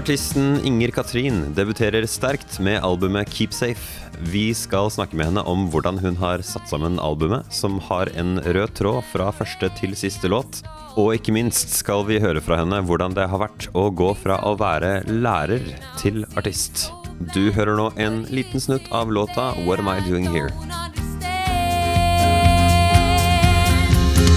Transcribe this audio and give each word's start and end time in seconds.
Artisten 0.00 0.60
Inger 0.64 0.88
Katrin 0.96 1.50
debuterer 1.52 2.06
sterkt 2.08 2.54
med 2.64 2.78
albumet 2.80 3.28
Keep 3.28 3.52
Safe. 3.52 4.06
Vi 4.32 4.46
skal 4.56 4.88
snakke 4.88 5.12
med 5.18 5.28
henne 5.28 5.42
om 5.44 5.66
hvordan 5.68 5.98
hun 6.00 6.16
har 6.16 6.40
satt 6.40 6.70
sammen 6.70 6.96
albumet, 6.96 7.44
som 7.52 7.76
har 7.84 8.08
en 8.16 8.40
rød 8.40 8.72
tråd 8.78 9.04
fra 9.10 9.26
første 9.36 9.68
til 9.76 9.92
siste 10.00 10.30
låt. 10.32 10.62
Og 10.96 11.18
ikke 11.18 11.34
minst 11.36 11.76
skal 11.76 12.06
vi 12.08 12.16
høre 12.22 12.40
fra 12.40 12.62
henne 12.62 12.80
hvordan 12.88 13.12
det 13.18 13.28
har 13.28 13.42
vært 13.44 13.68
å 13.76 13.90
gå 13.92 14.14
fra 14.22 14.40
å 14.48 14.54
være 14.56 15.02
lærer 15.10 15.68
til 16.00 16.24
artist. 16.32 16.88
Du 17.36 17.50
hører 17.52 17.76
nå 17.76 17.90
en 18.00 18.22
liten 18.32 18.64
snutt 18.64 18.88
av 18.96 19.12
låta 19.12 19.50
What 19.66 19.84
Am 19.84 19.92
I 19.92 20.00
Doing 20.08 20.24
Here? 20.32 20.48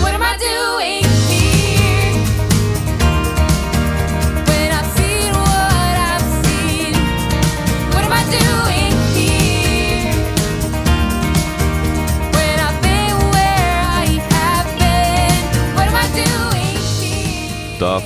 What 0.04 0.12
am 0.12 0.28
I 0.28 0.36
doing 0.44 1.03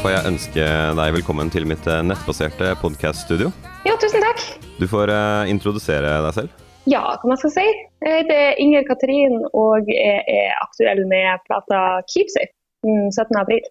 får 0.08 0.14
jeg 0.14 0.30
ønske 0.30 0.66
deg 0.96 1.16
velkommen 1.18 1.50
til 1.52 1.66
mitt 1.68 1.84
eh, 1.92 2.00
nettbaserte 2.06 2.70
podkaststudio. 2.80 3.50
Ja, 3.84 3.98
tusen 4.00 4.24
takk. 4.24 4.40
Du 4.80 4.86
får 4.88 5.12
uh, 5.12 5.50
introdusere 5.52 6.14
deg 6.24 6.36
selv. 6.38 6.62
Ja, 6.88 7.02
hva 7.20 7.28
man 7.28 7.40
skal 7.42 7.52
si. 7.52 7.64
Jeg 8.06 8.22
heter 8.22 8.62
Inger 8.64 8.86
Katrin 8.88 9.42
og 9.50 9.90
jeg 9.92 10.22
er 10.32 10.54
aktuell 10.62 11.02
med 11.10 11.42
plata 11.50 11.80
Keepsafe 12.08 12.54
den 12.88 13.10
17. 13.12 13.36
april. 13.42 13.66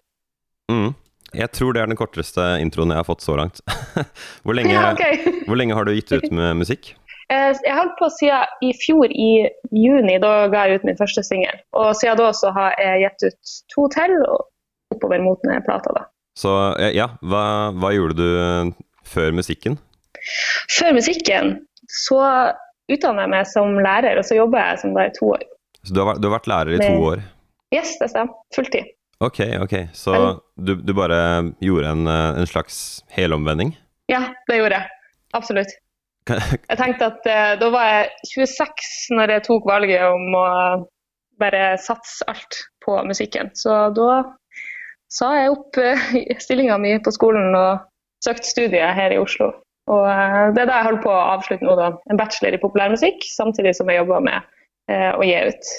Mm. 0.69 0.91
Jeg 1.39 1.49
tror 1.57 1.73
det 1.73 1.81
er 1.81 1.89
den 1.89 1.97
korteste 1.97 2.45
introen 2.61 2.93
jeg 2.93 3.01
har 3.01 3.07
fått 3.07 3.25
så 3.25 3.33
langt. 3.39 3.63
hvor, 4.43 4.53
lenge, 4.53 4.75
Ja, 4.75 4.91
okay. 4.91 5.17
hvor 5.47 5.57
lenge 5.57 5.73
har 5.73 5.89
du 5.89 5.95
gitt 5.95 6.13
ut 6.13 6.27
med 6.29 6.59
musikk? 6.59 6.91
Eh, 7.33 7.49
Jeg 7.49 7.71
har 7.71 7.81
holdt 7.81 7.97
på 7.97 8.11
siden 8.13 8.61
i 8.61 8.75
fjor 8.77 9.09
i 9.09 9.31
juni, 9.73 10.19
da 10.21 10.35
ga 10.53 10.67
jeg 10.67 10.83
ut 10.83 10.85
min 10.91 11.01
første 11.01 11.25
singel. 11.25 11.65
Og 11.73 11.95
siden 11.97 12.21
da 12.21 12.29
så 12.29 12.53
har 12.53 12.77
jeg 12.77 13.07
gitt 13.07 13.25
ut 13.31 13.57
to 13.73 13.87
til 13.97 14.15
og 14.21 14.45
oppover 14.93 15.25
mot 15.25 15.41
den 15.41 15.65
plata. 15.65 15.97
da. 15.97 16.05
Så 16.37 16.53
eh, 16.77 16.93
ja, 16.97 17.09
hva, 17.25 17.43
hva 17.73 17.93
gjorde 17.95 18.19
du 18.19 18.27
eh, 18.27 18.71
før 19.07 19.33
musikken? 19.37 19.77
Før 20.69 20.93
musikken 20.97 21.55
så 21.89 22.19
utdannet 22.91 23.25
jeg 23.25 23.31
meg 23.33 23.47
som 23.49 23.79
lærer, 23.81 24.19
og 24.19 24.27
så 24.27 24.37
jobber 24.37 24.61
jeg 24.61 24.83
som 24.83 24.93
da 24.95 25.07
i 25.07 25.15
to 25.15 25.31
år. 25.33 25.47
Så 25.87 25.95
du 25.95 26.03
har, 26.03 26.19
du 26.19 26.27
har 26.29 26.37
vært 26.37 26.51
lærer 26.51 26.75
i 26.75 26.83
to 26.83 27.09
år? 27.09 27.23
Yes, 27.75 27.95
det 27.99 28.11
stemmer. 28.11 28.35
Fulltid. 28.55 28.93
Ok, 29.23 29.39
ok. 29.63 29.75
Så 29.97 30.13
du, 30.61 30.75
du 30.75 30.93
bare 30.95 31.19
gjorde 31.63 31.95
en, 31.95 32.07
eh, 32.11 32.41
en 32.43 32.49
slags 32.49 33.01
helomvending? 33.15 33.73
Ja, 34.11 34.27
det 34.47 34.59
gjorde 34.59 34.81
jeg. 34.81 34.93
Absolutt. 35.37 35.73
Jeg 36.27 36.77
tenkte 36.79 37.07
at 37.07 37.27
eh, 37.31 37.53
da 37.59 37.69
var 37.71 37.87
jeg 37.87 38.09
26 38.35 39.15
når 39.15 39.37
jeg 39.37 39.45
tok 39.47 39.67
valget 39.69 40.03
om 40.05 40.35
å 40.35 40.47
bare 41.39 41.77
satse 41.81 42.25
alt 42.27 42.59
på 42.83 42.97
musikken. 43.07 43.53
Så 43.55 43.73
da 43.95 44.09
sa 45.13 45.31
jeg 45.39 45.53
opp 45.53 45.79
uh, 45.83 46.09
stillinga 46.43 46.77
mi 46.81 46.95
på 47.03 47.13
skolen 47.15 47.55
og 47.57 47.85
søkte 48.25 48.49
studiet 48.49 48.95
her 48.97 49.13
i 49.13 49.19
Oslo. 49.21 49.51
Og 49.87 50.03
eh, 50.03 50.49
det 50.51 50.65
er 50.65 50.67
det 50.67 50.73
jeg 50.75 50.85
holder 50.89 51.03
på 51.05 51.11
å 51.13 51.25
avslutte 51.37 51.63
nå, 51.63 51.75
da. 51.79 51.85
En 52.11 52.17
bachelor 52.19 52.57
i 52.57 52.59
populærmusikk, 52.59 53.21
samtidig 53.31 53.71
som 53.77 53.87
jeg 53.87 54.01
jobber 54.01 54.25
med 54.25 54.41
eh, 54.91 55.13
å 55.15 55.23
gi 55.23 55.37
ut 55.47 55.69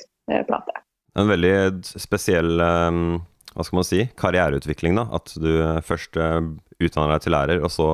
plate. 0.49 0.79
En 1.19 1.29
veldig 1.29 1.53
spesiell 1.99 2.63
eh, 2.65 3.01
hva 3.53 3.67
skal 3.67 3.81
man 3.81 3.87
si, 3.89 4.05
karriereutvikling, 4.17 4.97
da. 4.97 5.05
At 5.19 5.35
du 5.37 5.51
eh, 5.59 5.81
først 5.85 6.17
eh, 6.17 6.41
utdanner 6.79 7.17
deg 7.19 7.27
til 7.27 7.35
lærer, 7.37 7.61
og 7.67 7.75
så 7.75 7.89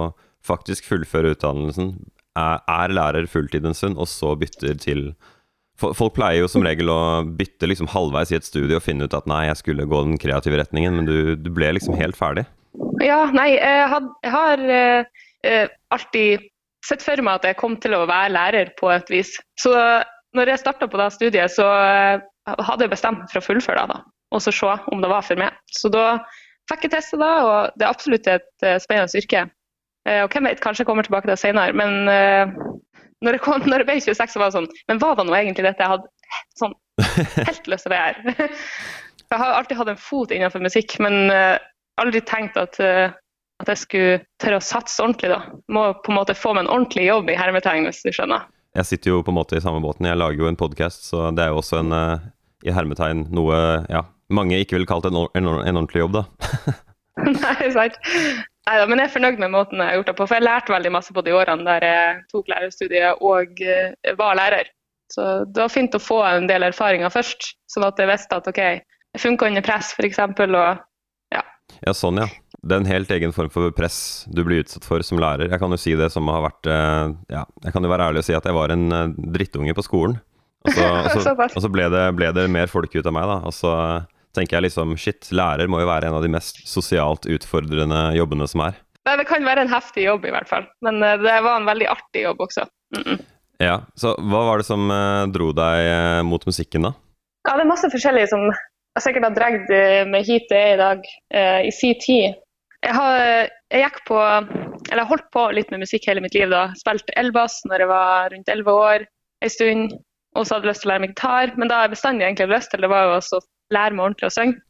faktisk 0.45 0.87
fullfører 0.91 1.35
utdannelsen, 1.35 1.95
er, 2.39 2.63
er 2.69 2.95
lærer 2.95 3.27
fulltid 3.31 3.67
en 3.67 3.75
stund, 3.75 3.99
og 3.99 4.07
så 4.11 4.35
bytter 4.39 4.79
til 4.83 5.09
Fo- 5.15 5.34
Folk 5.81 6.15
pleier 6.15 6.45
jo 6.45 6.49
som 6.51 6.63
regel 6.63 6.91
å 6.93 7.25
bytte 7.27 7.67
liksom 7.67 7.89
halvveis 7.91 8.31
i 8.31 8.39
et 8.39 8.47
studie 8.47 8.77
og 8.79 8.85
finne 8.85 9.09
ut 9.09 9.17
at 9.17 9.27
nei, 9.27 9.49
jeg 9.49 9.59
skulle 9.59 9.89
gå 9.91 10.03
den 10.07 10.21
kreative 10.23 10.61
retningen, 10.61 11.01
men 11.01 11.09
du, 11.09 11.35
du 11.35 11.51
ble 11.55 11.73
liksom 11.75 11.97
helt 11.99 12.19
ferdig. 12.19 12.47
Ja, 13.03 13.25
nei, 13.35 13.57
jeg, 13.57 13.89
had, 13.91 14.07
jeg 14.23 14.33
har 14.35 14.63
eh, 14.71 15.25
eh, 15.47 15.73
alltid 15.95 16.47
sett 16.87 17.03
for 17.03 17.19
meg 17.25 17.41
at 17.41 17.49
jeg 17.49 17.59
kom 17.59 17.75
til 17.83 17.97
å 17.97 18.05
være 18.07 18.33
lærer 18.37 18.71
på 18.79 18.91
et 18.95 19.11
vis. 19.11 19.35
Så 19.61 19.75
når 20.35 20.53
jeg 20.53 20.63
starta 20.63 20.89
på 20.91 21.01
det 21.01 21.11
studiet, 21.15 21.55
så 21.55 21.67
eh, 21.67 22.23
hadde 22.51 22.87
jeg 22.87 22.95
bestemt 22.95 23.23
meg 23.23 23.31
for 23.33 23.41
å 23.41 23.49
fullføre 23.49 23.85
det, 23.85 23.99
da. 23.99 24.15
Og 24.35 24.43
så 24.43 24.55
se 24.55 24.73
om 24.93 25.03
det 25.03 25.11
var 25.11 25.27
for 25.27 25.41
meg. 25.41 25.55
Så 25.71 25.91
da 25.95 26.07
fikk 26.71 26.89
jeg 26.89 26.97
teste 26.97 27.21
det, 27.21 27.35
og 27.45 27.75
det 27.79 27.87
er 27.87 27.93
absolutt 27.93 28.31
et 28.31 28.67
eh, 28.67 28.81
spennende 28.83 29.21
yrke. 29.21 29.47
Eh, 30.09 30.21
og 30.25 30.33
hvem 30.33 30.49
vet, 30.49 30.63
kanskje 30.63 30.85
jeg 30.85 30.91
kommer 30.91 31.07
tilbake 31.07 31.27
til 31.27 31.35
det 31.35 31.41
senere. 31.41 31.75
Men 31.77 32.09
eh, 32.13 32.55
når, 33.25 33.39
jeg 33.39 33.45
kom, 33.45 33.65
når 33.71 33.85
jeg 33.85 33.91
ble 33.91 33.99
26, 34.05 34.35
så 34.35 34.43
var 34.43 34.51
det 34.51 34.59
sånn 34.59 34.71
Men 34.91 35.03
var 35.03 35.19
det 35.19 35.27
nå 35.29 35.37
egentlig 35.39 35.67
dette 35.67 35.85
jeg 35.85 35.95
hadde 35.95 36.41
sånn 36.61 36.79
helt 37.49 37.71
lyst 37.73 37.89
til 37.89 37.95
å 37.97 38.01
gjøre? 38.01 38.35
jeg 39.35 39.43
har 39.43 39.59
alltid 39.59 39.81
hatt 39.81 39.93
en 39.95 40.01
fot 40.01 40.35
innenfor 40.35 40.65
musikk, 40.65 40.97
men 41.05 41.31
eh, 41.33 41.57
aldri 42.01 42.21
tenkt 42.27 42.59
at, 42.59 42.79
at 42.81 43.69
jeg 43.71 43.81
skulle 43.81 44.17
tørre 44.43 44.59
å 44.59 44.65
satse 44.65 45.03
ordentlig. 45.03 45.31
da. 45.31 45.41
Må 45.73 45.89
på 46.05 46.13
en 46.13 46.19
måte 46.19 46.37
få 46.39 46.55
meg 46.55 46.67
en 46.67 46.73
ordentlig 46.75 47.07
jobb 47.07 47.31
i 47.31 47.39
hermetegn, 47.39 47.87
hvis 47.89 48.03
du 48.03 48.11
skjønner. 48.15 48.49
Jeg 48.75 48.89
sitter 48.89 49.13
jo 49.13 49.21
på 49.23 49.31
en 49.31 49.39
måte 49.39 49.55
i 49.55 49.63
samme 49.63 49.79
båten. 49.83 50.09
Jeg 50.11 50.19
lager 50.19 50.43
jo 50.43 50.49
en 50.51 50.59
podkast, 50.59 51.07
så 51.07 51.29
det 51.31 51.45
er 51.45 51.53
jo 51.55 51.61
også 51.61 51.79
en 51.85 51.95
i 52.65 52.73
hermetegn 52.75 53.29
noe 53.35 53.59
ja, 53.93 54.03
mange 54.35 54.59
ikke 54.59 54.79
ville 54.79 54.89
kalt 54.89 55.07
en, 55.07 55.21
en, 55.37 55.51
en 55.55 55.79
ordentlig 55.79 56.03
jobb, 56.03 56.19
da. 56.19 56.75
Nei, 57.29 57.71
sant. 57.75 58.01
Neida, 58.65 58.87
men 58.89 59.01
jeg 59.03 59.11
er 59.11 59.13
fornøyd 59.13 59.41
med 59.43 59.53
måten 59.53 59.81
jeg 59.83 59.91
har 59.91 59.99
gjort 59.99 60.09
det 60.09 60.17
på. 60.17 60.27
For 60.29 60.39
jeg 60.39 60.47
lærte 60.47 60.73
veldig 60.73 60.93
masse 60.95 61.13
på 61.13 61.25
de 61.27 61.35
årene 61.37 61.67
der 61.67 61.85
jeg 61.85 62.23
tok 62.33 62.49
lærerstudiet 62.49 63.21
og 63.21 63.61
eh, 63.61 64.15
var 64.17 64.39
lærer. 64.41 64.71
Så 65.13 65.27
det 65.45 65.61
var 65.61 65.73
fint 65.73 65.95
å 65.95 66.01
få 66.01 66.23
en 66.27 66.49
del 66.49 66.65
erfaringer 66.65 67.13
først, 67.13 67.53
sånn 67.71 67.85
at 67.87 68.01
jeg 68.01 68.09
visste 68.09 68.39
at 68.41 68.49
OK, 68.49 68.63
jeg 68.65 69.23
funka 69.23 69.51
under 69.51 69.65
press, 69.65 69.93
f.eks. 69.93 70.23
Og 70.25 70.57
Ja, 71.85 71.93
sånn, 71.93 72.23
ja. 72.25 72.31
Det 72.65 72.73
er 72.73 72.81
en 72.81 72.89
helt 72.89 73.11
egen 73.13 73.35
form 73.37 73.51
for 73.53 73.69
press 73.77 73.99
du 74.33 74.41
blir 74.47 74.63
utsatt 74.65 74.87
for 74.89 75.05
som 75.05 75.21
lærer. 75.21 75.51
Jeg 75.53 75.61
kan 75.61 75.75
jo 75.75 75.79
si 75.81 75.93
det 76.01 76.09
som 76.15 76.31
har 76.33 76.47
vært 76.47 76.71
eh, 76.73 77.13
Ja, 77.37 77.45
jeg 77.67 77.75
kan 77.75 77.85
jo 77.85 77.93
være 77.93 78.09
ærlig 78.09 78.25
og 78.25 78.29
si 78.31 78.37
at 78.37 78.49
jeg 78.49 78.57
var 78.57 78.73
en 78.73 78.87
eh, 78.89 79.13
drittunge 79.37 79.77
på 79.77 79.85
skolen. 79.85 80.17
Og 80.65 80.73
så, 80.73 80.89
og 81.05 81.21
så, 81.21 81.37
og 81.37 81.61
så 81.61 81.69
ble, 81.69 81.91
det, 81.93 82.07
ble 82.17 82.33
det 82.33 82.49
mer 82.49 82.73
folk 82.73 82.97
ut 82.97 83.05
av 83.05 83.13
meg, 83.13 83.29
da. 83.29 83.39
Og 83.45 83.53
så 83.53 83.75
tenker 84.35 84.59
jeg 84.59 84.69
liksom 84.69 84.97
shit, 85.01 85.31
lærer 85.35 85.71
må 85.71 85.81
jo 85.83 85.91
være 85.91 86.11
en 86.11 86.19
av 86.19 86.25
de 86.25 86.33
mest 86.33 86.61
sosialt 86.69 87.29
utfordrende 87.31 88.09
jobbene 88.19 88.49
som 88.51 88.65
er. 88.67 88.81
Nei, 89.05 89.19
det 89.21 89.29
kan 89.29 89.45
være 89.45 89.67
en 89.67 89.73
heftig 89.73 90.07
jobb, 90.07 90.25
i 90.25 90.33
hvert 90.33 90.49
fall. 90.49 90.67
Men 90.85 91.03
eh, 91.05 91.19
det 91.21 91.39
var 91.45 91.61
en 91.61 91.69
veldig 91.69 91.89
artig 91.93 92.25
jobb 92.25 92.41
også. 92.47 92.67
Mm 92.97 93.03
-mm. 93.07 93.25
Ja, 93.63 93.81
Så 93.95 94.15
hva 94.19 94.45
var 94.49 94.59
det 94.59 94.67
som 94.67 94.91
eh, 94.91 95.27
dro 95.35 95.53
deg 95.55 95.89
eh, 95.89 96.23
mot 96.27 96.47
musikken, 96.47 96.89
da? 96.89 96.95
Ja, 97.47 97.57
det 97.57 97.67
er 97.67 97.71
masse 97.71 97.91
forskjellig 97.93 98.29
som 98.29 98.49
jeg 98.49 99.03
sikkert 99.05 99.27
har 99.29 99.35
dratt 99.37 99.71
meg 100.09 100.27
hit 100.27 100.51
jeg 100.51 100.71
er 100.71 100.75
i 100.75 100.81
dag, 100.81 101.07
eh, 101.35 101.61
i 101.69 101.71
sin 101.75 101.99
tid. 102.01 102.35
Jeg 102.85 102.95
har 102.95 103.19
jeg 103.75 103.83
gikk 103.83 104.01
på, 104.07 104.19
eller 104.21 105.03
jeg 105.03 105.11
holdt 105.11 105.31
på 105.33 105.45
litt 105.57 105.71
med 105.73 105.83
musikk 105.83 106.07
hele 106.07 106.21
mitt 106.21 106.35
liv. 106.35 106.51
da. 106.51 106.69
Spilte 106.79 107.15
elbass 107.17 107.63
når 107.65 107.81
jeg 107.81 107.89
var 107.91 108.31
rundt 108.31 108.49
11 108.49 108.71
år 108.71 109.07
en 109.43 109.51
stund. 109.51 109.97
Og 110.37 110.47
så 110.47 110.55
hadde 110.55 110.67
jeg 110.67 110.75
lyst 110.75 110.85
til 110.85 110.91
å 110.91 110.93
lære 110.93 111.05
meg 111.05 111.15
gitar. 111.15 111.55
Men 111.57 111.71
da 111.71 111.81
jeg 111.83 111.95
bestandig 111.95 112.27
egentlig 112.27 112.47
hadde 112.47 112.59
lyst 112.59 112.71
til, 112.71 112.85
det 112.85 112.91
var 112.93 113.07
jo 113.07 113.17
å 113.17 113.41
lære 113.75 113.97
meg 113.97 114.07
ordentlig 114.09 114.31
å 114.31 114.35
synge. 114.35 114.61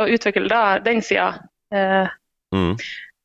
Og 0.00 0.08
utvikle 0.14 0.48
da, 0.48 0.64
den 0.84 1.02
sida. 1.04 1.32
Eh, 1.74 2.18
Mm. 2.52 2.76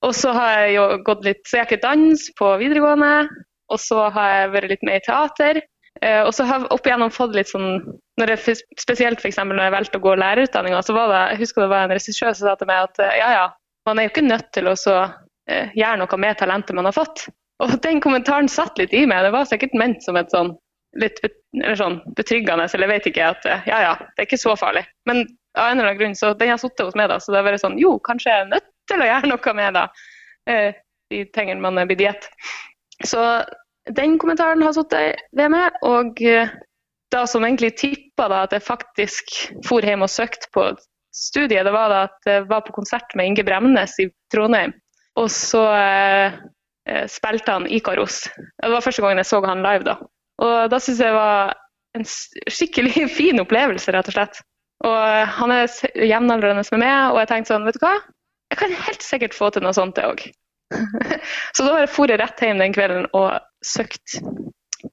og 0.08 0.14
så 0.16 0.32
har 0.32 0.52
jeg 0.62 0.76
jo 0.78 0.84
gått 1.04 1.26
litt, 1.26 1.42
så 1.44 1.58
jeg 1.58 1.68
gikk 1.68 1.82
dans 1.84 2.22
på 2.40 2.52
videregående. 2.62 3.28
Og 3.68 3.80
så 3.84 4.06
har 4.16 4.30
jeg 4.32 4.52
vært 4.54 4.70
litt 4.72 4.86
med 4.88 5.02
i 5.02 5.04
teater. 5.04 5.60
Eh, 6.02 6.22
og 6.24 6.30
så 6.32 6.46
har 6.48 6.62
jeg 6.62 6.70
opp 6.72 6.88
igjennom 6.88 7.12
fått 7.12 7.34
litt 7.36 7.50
sånn 7.50 7.82
når 8.22 8.32
jeg, 8.36 8.58
Spesielt 8.80 9.24
eksempel 9.26 9.58
når 9.58 9.68
jeg 9.68 9.74
valgte 9.76 10.00
å 10.00 10.04
gå 10.06 10.14
lærerutdanninga, 10.16 10.80
så 10.86 10.94
var 10.96 11.10
det 11.12 11.24
jeg 11.34 11.42
husker 11.42 11.66
det 11.66 11.72
var 11.74 11.88
en 11.88 11.96
regissør 11.98 12.32
som 12.38 12.48
sa 12.48 12.54
til 12.56 12.70
meg 12.70 12.86
at 12.86 13.02
eh, 13.04 13.18
ja, 13.20 13.32
ja, 13.34 13.48
man 13.90 14.00
er 14.00 14.08
jo 14.08 14.14
ikke 14.14 14.28
nødt 14.30 14.48
til 14.56 14.70
å 14.72 14.76
så, 14.80 14.96
eh, 15.50 15.74
gjøre 15.76 16.00
noe 16.04 16.22
med 16.24 16.40
talentet 16.40 16.78
man 16.78 16.88
har 16.88 16.96
fått. 16.96 17.28
Og 17.60 17.76
den 17.82 18.00
kommentaren 18.00 18.48
satt 18.48 18.78
litt 18.78 18.94
i 18.94 19.06
meg. 19.10 19.26
Det 19.26 19.34
var 19.34 19.50
sikkert 19.50 19.76
ment 19.76 20.06
som 20.06 20.16
et 20.16 20.32
sånn 20.32 20.54
litt 20.98 21.20
eller 21.58 21.78
sånn 21.80 22.00
betryggende, 22.18 22.68
eller 22.74 22.92
vet 22.92 23.10
ikke 23.10 23.32
at 23.32 23.46
ja, 23.48 23.80
ja, 23.84 23.94
det 24.00 24.24
er 24.24 24.28
ikke 24.28 24.42
så 24.42 24.56
farlig. 24.60 24.84
Men 25.10 25.24
av 25.58 25.72
en 25.72 25.80
eller 25.80 25.92
annen 25.92 26.02
grunn, 26.02 26.18
så 26.18 26.34
den 26.38 26.52
har 26.54 26.62
sittet 26.62 26.86
hos 26.86 26.98
meg, 26.98 27.10
da. 27.12 27.20
Så 27.22 27.34
det 27.34 27.42
har 27.42 27.48
vært 27.48 27.64
sånn 27.64 27.80
jo, 27.82 27.96
kanskje 28.04 28.34
jeg 28.34 28.46
er 28.46 28.52
nødt 28.52 28.68
til 28.90 29.04
å 29.04 29.10
gjøre 29.10 29.32
noe 29.32 29.56
med 29.58 29.78
det. 29.78 29.86
Eh, 30.52 30.82
de 31.14 31.24
tingene 31.36 31.64
man 31.64 31.80
er 31.80 31.90
blitt 31.90 32.04
gitt. 32.04 32.28
Så 33.06 33.22
den 33.96 34.18
kommentaren 34.22 34.64
har 34.66 34.76
sittet 34.76 35.24
ved 35.38 35.54
meg, 35.54 35.78
og 35.88 36.22
eh, 36.22 36.52
det 37.14 37.24
som 37.32 37.46
egentlig 37.48 37.76
tippa 37.80 38.28
da 38.32 38.44
at 38.46 38.54
jeg 38.56 38.66
faktisk 38.66 39.34
for 39.68 39.86
hjem 39.86 40.04
og 40.04 40.12
søkte 40.12 40.52
på 40.56 40.68
studiet, 41.16 41.66
det 41.66 41.74
var 41.74 41.92
da 41.92 42.04
at 42.10 42.30
jeg 42.30 42.46
var 42.50 42.66
på 42.66 42.76
konsert 42.76 43.16
med 43.16 43.32
Inge 43.32 43.46
Bremnes 43.48 43.96
i 44.04 44.10
Trondheim. 44.34 44.76
Og 45.18 45.32
så 45.34 45.64
eh, 45.74 46.36
eh, 46.90 47.06
spilte 47.10 47.56
han 47.56 47.68
Ikaros. 47.72 48.26
Det 48.36 48.74
var 48.74 48.86
første 48.86 49.02
gangen 49.02 49.24
jeg 49.24 49.30
så 49.32 49.42
han 49.46 49.66
live 49.66 49.88
da. 49.88 49.98
Og 50.44 50.70
da 50.72 50.80
syns 50.82 51.02
jeg 51.02 51.12
det 51.12 51.18
var 51.18 51.56
en 51.98 52.06
skikkelig 52.08 53.08
fin 53.20 53.42
opplevelse, 53.44 53.94
rett 53.96 54.12
og 54.12 54.18
slett. 54.18 54.42
Og 54.86 55.32
han 55.40 55.54
er 55.56 55.72
jevnaldrende 56.06 56.66
med 56.76 56.84
meg, 56.84 57.14
og 57.14 57.22
jeg 57.24 57.32
tenkte 57.32 57.56
sånn, 57.56 57.66
vet 57.66 57.80
du 57.80 57.86
hva? 57.86 57.96
Jeg 58.54 58.60
kan 58.62 58.76
helt 58.86 59.04
sikkert 59.04 59.36
få 59.36 59.50
til 59.52 59.66
noe 59.66 59.76
sånt, 59.76 59.98
jeg 59.98 60.14
òg. 60.14 60.28
så 61.56 61.64
da 61.66 61.88
for 61.90 62.12
jeg 62.12 62.20
rett 62.22 62.44
hjem 62.44 62.62
den 62.62 62.76
kvelden 62.76 63.08
og 63.16 63.40
søkte 63.66 64.22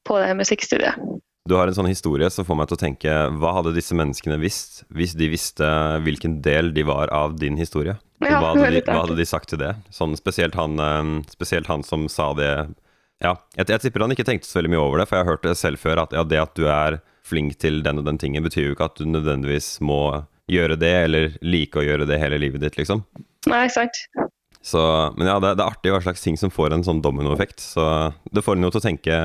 på 0.07 0.19
det 0.23 0.33
musikkstudiet. 0.39 0.97
Du 1.45 1.59
har 1.59 1.69
en 1.69 1.77
sånn 1.77 1.91
historie 1.91 2.31
som 2.33 2.47
får 2.49 2.57
meg 2.57 2.69
til 2.71 2.77
å 2.79 2.81
tenke 2.81 3.15
Hva 3.37 3.51
hadde 3.59 3.75
disse 3.77 3.93
menneskene 3.93 4.39
visst 4.41 4.79
hvis 4.97 5.13
de 5.19 5.27
visste 5.29 5.67
hvilken 6.01 6.39
del 6.41 6.71
de 6.73 6.87
var 6.89 7.13
av 7.13 7.35
din 7.37 7.59
historie? 7.61 7.99
Ja, 8.25 8.39
hva, 8.41 8.55
hadde 8.55 8.71
de, 8.73 8.81
hva 8.87 9.03
hadde 9.03 9.19
de 9.19 9.27
sagt 9.29 9.51
til 9.53 9.61
det? 9.61 9.75
Sånn 9.93 10.17
spesielt 10.17 10.57
han, 10.57 10.79
eh, 10.81 11.11
spesielt 11.35 11.69
han 11.69 11.85
som 11.85 12.07
sa 12.09 12.31
det 12.39 12.49
Ja, 13.23 13.37
jeg, 13.55 13.69
jeg 13.71 13.83
tipper 13.85 14.05
han 14.05 14.15
ikke 14.15 14.27
tenkte 14.27 14.49
så 14.49 14.59
veldig 14.59 14.75
mye 14.75 14.83
over 14.83 15.01
det, 15.01 15.09
for 15.09 15.19
jeg 15.19 15.27
har 15.27 15.37
hørt 15.37 15.47
det 15.47 15.57
selv 15.61 15.81
før, 15.81 16.03
at 16.05 16.15
ja, 16.17 16.25
det 16.27 16.41
at 16.43 16.55
du 16.59 16.67
er 16.71 16.99
flink 17.25 17.57
til 17.63 17.81
den 17.85 18.01
og 18.01 18.09
den 18.09 18.21
tingen, 18.21 18.45
betyr 18.45 18.69
jo 18.69 18.77
ikke 18.77 18.89
at 18.91 19.01
du 19.01 19.09
nødvendigvis 19.09 19.79
må 19.85 20.01
gjøre 20.51 20.77
det, 20.77 20.95
eller 21.07 21.37
like 21.45 21.81
å 21.81 21.85
gjøre 21.85 22.09
det 22.09 22.21
hele 22.21 22.41
livet 22.43 22.65
ditt, 22.65 22.77
liksom. 22.81 23.05
Nei, 23.49 23.65
sant. 23.73 23.97
Så, 24.65 24.81
men 25.17 25.29
ja, 25.29 25.39
det, 25.41 25.55
det 25.59 25.65
er 25.65 25.71
artig 25.71 25.93
hva 25.93 26.01
slags 26.05 26.25
ting 26.25 26.39
som 26.41 26.53
får 26.53 26.73
en 26.73 26.85
sånn 26.85 27.03
dominoeffekt. 27.05 27.61
Så 27.61 27.85
det 28.33 28.45
får 28.45 28.57
en 28.57 28.65
jo 28.65 28.73
til 28.73 28.81
å 28.81 28.87
tenke 28.87 29.19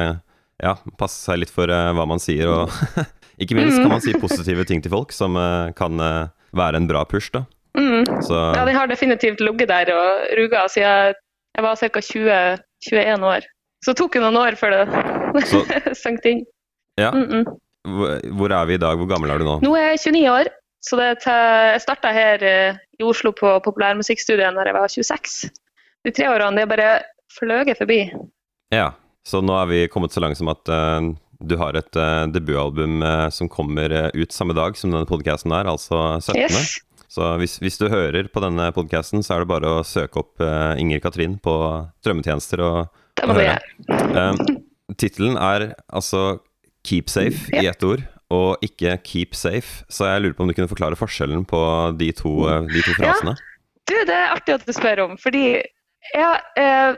Ja, 0.59 0.73
passe 0.99 1.15
seg 1.23 1.39
litt 1.39 1.53
for 1.55 1.71
uh, 1.71 1.93
hva 1.95 2.03
man 2.09 2.19
sier, 2.19 2.51
og 2.51 3.05
ikke 3.41 3.55
minst 3.55 3.79
kan 3.79 3.93
man 3.93 4.03
si 4.03 4.11
positive 4.19 4.65
ting 4.67 4.83
til 4.83 4.91
folk 4.91 5.15
som 5.15 5.39
uh, 5.39 5.71
kan 5.77 5.95
uh, 6.03 6.27
være 6.51 6.81
en 6.81 6.89
bra 6.89 7.05
push, 7.07 7.31
da. 7.31 7.45
Mm. 7.79 8.03
Så 8.25 8.35
Ja, 8.35 8.65
den 8.67 8.75
har 8.75 8.91
definitivt 8.91 9.39
ligget 9.39 9.71
der 9.71 9.93
og 9.95 10.35
ruga 10.39 10.65
siden 10.71 11.15
jeg 11.55 11.63
var 11.63 11.79
ca. 11.79 12.03
20-21 12.03 13.25
år. 13.27 13.47
Så 13.83 13.93
det 13.93 13.99
tok 14.01 14.15
jo 14.17 14.21
noen 14.25 14.37
år 14.41 14.57
før 14.59 14.75
det 14.75 15.43
Så- 15.47 15.65
sank 16.03 16.25
inn. 16.25 16.45
ja, 16.99 17.11
Mm 17.11 17.27
-mm. 17.27 17.59
hvor 18.37 18.51
er 18.51 18.65
vi 18.65 18.73
i 18.73 18.77
dag? 18.77 18.97
Hvor 18.97 19.07
gammel 19.07 19.31
er 19.31 19.37
du 19.39 19.45
nå? 19.45 19.59
Nå 19.63 19.75
er 19.75 19.95
jeg 19.95 19.99
29 20.13 20.29
år, 20.29 20.47
så 20.83 20.97
det 20.97 21.21
til, 21.23 21.31
jeg 21.73 21.81
starta 21.81 22.11
her 22.11 22.43
eh, 22.43 22.75
i 22.99 23.03
Oslo 23.03 23.31
på 23.31 23.59
populærmusikkstudiet 23.63 24.55
da 24.55 24.63
jeg 24.65 24.73
var 24.73 24.87
26. 24.87 25.49
De 26.05 26.11
tre 26.11 26.27
årene 26.27 26.55
det 26.57 26.67
bare 26.69 27.01
fløyet 27.39 27.77
forbi. 27.77 28.11
Ja, 28.71 28.91
så 29.25 29.41
nå 29.41 29.53
er 29.61 29.65
vi 29.67 29.87
kommet 29.87 30.11
så 30.11 30.19
langt 30.21 30.37
som 30.37 30.47
at 30.49 30.67
uh, 30.69 31.01
du 31.41 31.55
har 31.57 31.75
et 31.75 31.95
uh, 31.95 32.25
debutalbum 32.31 33.01
uh, 33.03 33.29
som 33.29 33.49
kommer 33.49 34.11
ut 34.13 34.31
samme 34.31 34.53
dag 34.53 34.75
som 34.77 34.91
denne 34.91 35.05
podcasten 35.05 35.51
er, 35.51 35.65
altså 35.65 36.19
17. 36.21 36.35
Yes. 36.41 36.79
Så 37.09 37.37
hvis, 37.37 37.57
hvis 37.59 37.77
du 37.77 37.89
hører 37.89 38.27
på 38.29 38.39
denne 38.39 38.71
podcasten, 38.71 39.23
så 39.23 39.33
er 39.35 39.39
det 39.39 39.47
bare 39.47 39.67
å 39.79 39.83
søke 39.83 40.19
opp 40.19 40.39
Inger 40.77 40.99
Katrin 40.99 41.39
på 41.39 41.53
strømmetjenester 42.03 42.61
og 42.61 42.87
Det 43.19 43.35
du 43.35 43.41
gjøre. 43.43 43.59
Um, 44.15 44.39
Tittelen 44.99 45.37
er 45.37 45.73
altså 45.93 46.39
'Keep 46.85 47.11
Safe' 47.11 47.49
i 47.53 47.67
ett 47.67 47.83
ord, 47.83 48.01
og 48.31 48.57
ikke 48.65 48.97
'Keep 49.03 49.35
Safe'. 49.35 49.83
Så 49.89 50.05
jeg 50.05 50.21
lurer 50.21 50.33
på 50.33 50.43
om 50.43 50.49
du 50.49 50.53
kunne 50.53 50.71
forklare 50.71 50.99
forskjellen 50.99 51.45
på 51.45 51.61
de 51.99 52.11
to, 52.11 52.47
eh, 52.49 52.61
de 52.71 52.81
to 52.81 52.95
Ja. 53.03 53.13
Du, 53.89 53.95
det 54.05 54.15
er 54.15 54.35
artig 54.35 54.53
at 54.53 54.65
du 54.65 54.73
spør 54.73 54.99
om, 55.03 55.17
fordi 55.17 55.61
jeg, 56.13 56.41
eh, 56.57 56.95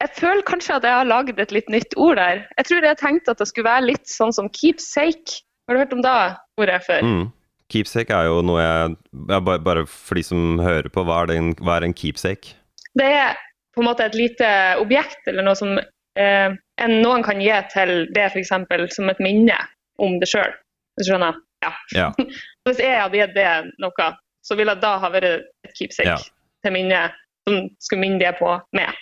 jeg 0.00 0.10
føler 0.16 0.42
kanskje 0.46 0.76
at 0.76 0.84
jeg 0.86 0.94
har 0.94 1.04
laget 1.04 1.38
et 1.38 1.52
litt 1.52 1.68
nytt 1.68 1.94
ord 1.96 2.16
der. 2.16 2.46
Jeg 2.56 2.64
tror 2.66 2.84
jeg 2.84 2.98
tenkte 2.98 3.30
at 3.30 3.38
det 3.38 3.48
skulle 3.48 3.68
være 3.68 3.86
litt 3.86 4.06
sånn 4.06 4.32
som 4.32 4.48
'keepsake'. 4.48 5.42
Har 5.68 5.74
du 5.74 5.80
hørt 5.82 5.92
om 5.92 6.02
det 6.02 6.36
ordet 6.56 6.82
før? 6.86 7.02
Mm. 7.02 7.32
Keepsake 7.68 8.14
er 8.14 8.24
jo 8.24 8.40
noe 8.40 8.62
jeg 8.62 8.96
ja, 9.28 9.40
bare, 9.40 9.58
bare 9.60 9.86
for 9.86 10.14
de 10.14 10.22
som 10.24 10.58
hører 10.58 10.88
på, 10.88 11.04
hva 11.04 11.22
er, 11.22 11.26
det 11.26 11.36
en, 11.36 11.54
hva 11.60 11.76
er 11.76 11.84
en 11.84 11.92
keepsake? 11.92 12.54
Det 12.96 13.04
er 13.04 13.36
på 13.78 13.84
en 13.84 13.88
måte 13.90 14.06
et 14.08 14.16
lite 14.18 14.48
objekt 14.82 15.28
eller 15.30 15.46
noe 15.46 15.58
som 15.58 15.76
eh, 15.78 16.48
en, 16.82 16.94
noen 17.02 17.24
kan 17.26 17.40
gi 17.42 17.54
til 17.72 18.08
det 18.14 18.28
f.eks. 18.32 18.50
som 18.94 19.12
et 19.12 19.22
minne 19.22 19.58
om 20.02 20.18
det 20.20 20.28
sjøl. 20.30 20.50
Hvis 20.98 21.06
du 21.08 21.12
skjønner? 21.14 21.38
Ja. 21.64 21.72
Ja. 21.94 22.08
Hvis 22.66 22.82
jeg 22.82 22.98
hadde 22.98 23.20
gitt 23.20 23.36
det 23.38 23.48
noe, 23.82 24.10
så 24.46 24.56
ville 24.58 24.74
det 24.76 24.84
da 24.84 24.96
ha 25.02 25.10
vært 25.14 25.46
et 25.66 25.74
keepsake 25.78 26.10
Ja. 26.10 26.18
til 26.64 26.74
minne 26.74 27.06
som 27.48 27.68
skulle 27.80 28.02
minne 28.02 28.20
det 28.20 28.34
på 28.38 28.50
meg. 28.76 28.92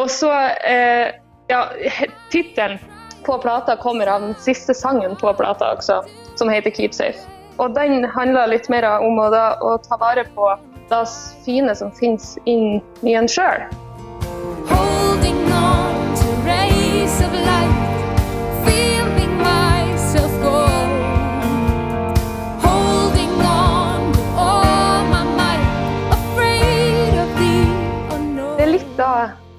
Og 0.00 0.08
så 0.12 0.30
eh, 0.64 1.10
Ja, 1.50 1.64
tittelen 2.30 2.78
på 3.26 3.34
plata 3.42 3.74
kommer 3.76 4.06
av 4.06 4.22
den 4.22 4.36
siste 4.38 4.74
sangen 4.74 5.16
på 5.18 5.32
plata 5.34 5.72
også, 5.74 5.96
som 6.38 6.48
heter 6.48 6.70
'Keep 6.70 6.94
Safe'. 6.94 7.26
Og 7.58 7.74
den 7.74 8.04
handler 8.04 8.46
litt 8.46 8.68
mer 8.70 8.86
om 9.02 9.18
å, 9.18 9.26
da, 9.34 9.58
å 9.60 9.76
ta 9.82 9.98
vare 10.00 10.24
på 10.34 10.46
det 10.90 11.02
fine 11.44 11.74
som 11.74 11.90
finnes 11.92 12.38
inni 12.46 13.14
en 13.18 13.28
sjøl. 13.28 13.66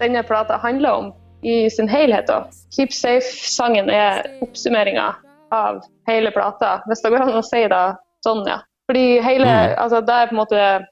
Denne 0.02 0.24
plata 0.24 0.58
handler 0.58 0.92
om 0.92 1.14
i 1.42 1.70
sin 1.70 1.88
helhet. 1.90 2.28
da. 2.28 2.48
Keep 2.76 2.94
Safe-sangen 2.94 3.90
er 3.90 4.26
oppsummeringa 4.42 5.16
av 5.52 5.82
hele 6.08 6.32
plata, 6.32 6.82
hvis 6.88 7.02
det 7.02 7.12
går 7.12 7.26
an 7.26 7.40
å 7.40 7.44
si 7.46 7.64
det 7.68 7.84
sånn, 8.26 8.46
ja. 8.48 8.62
Fordi 8.90 9.22
hele, 9.22 9.48
Mm. 9.48 9.76
altså 9.78 10.02
det 10.06 10.14
er 10.14 10.28
på 10.28 10.36
en 10.36 10.42
måte 10.42 10.86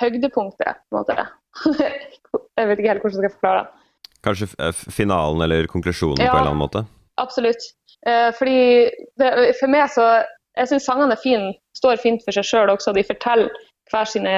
høydepunktet, 0.00 0.76
på 0.90 0.96
en 0.96 0.98
måte. 1.02 1.26
jeg 2.58 2.68
vet 2.68 2.78
ikke 2.78 2.88
helt 2.88 3.02
hvordan 3.02 3.22
jeg 3.22 3.30
skal 3.30 3.40
forklare 3.40 3.62
det. 3.62 3.83
Kanskje 4.24 4.48
f- 4.72 4.86
finalen 4.94 5.42
eller 5.44 5.66
konklusjonen 5.70 6.24
Ja. 6.24 6.30
på 6.32 6.36
en 6.38 6.42
eller 6.42 6.50
annen 6.54 6.62
måte? 6.64 6.84
Absolutt. 7.20 7.62
Eh, 8.06 8.30
fordi 8.38 8.90
det, 9.20 9.56
for 9.60 9.68
meg 9.68 9.88
så 9.92 10.24
Jeg 10.56 10.68
syns 10.70 10.84
sangene 10.86 11.12
er 11.16 11.18
fine, 11.18 11.48
står 11.76 11.96
fint 11.98 12.22
for 12.22 12.30
seg 12.36 12.44
sjøl 12.46 12.70
også. 12.70 12.92
De 12.94 13.02
forteller 13.02 13.50
hver 13.90 14.04
sine 14.06 14.34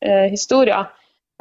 eh, 0.00 0.28
historier. 0.32 0.86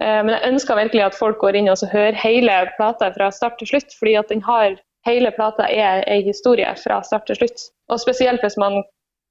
Eh, 0.02 0.20
men 0.24 0.34
jeg 0.36 0.52
ønsker 0.52 0.76
virkelig 0.76 1.06
at 1.06 1.16
folk 1.16 1.38
går 1.40 1.56
inn 1.56 1.70
og 1.72 1.78
så 1.80 1.88
hører 1.88 2.12
hele 2.20 2.58
plata 2.76 3.08
fra 3.16 3.30
start 3.32 3.56
til 3.62 3.68
slutt. 3.72 3.96
fordi 4.00 4.16
at 4.20 4.28
den 4.30 4.42
har 4.42 4.76
Hele 5.08 5.32
plata 5.32 5.64
er 5.72 6.04
ei 6.12 6.22
historie 6.26 6.68
fra 6.84 6.98
start 7.02 7.26
til 7.28 7.38
slutt. 7.38 7.62
Og 7.90 8.00
spesielt 8.02 8.42
hvis 8.44 8.58
man 8.60 8.84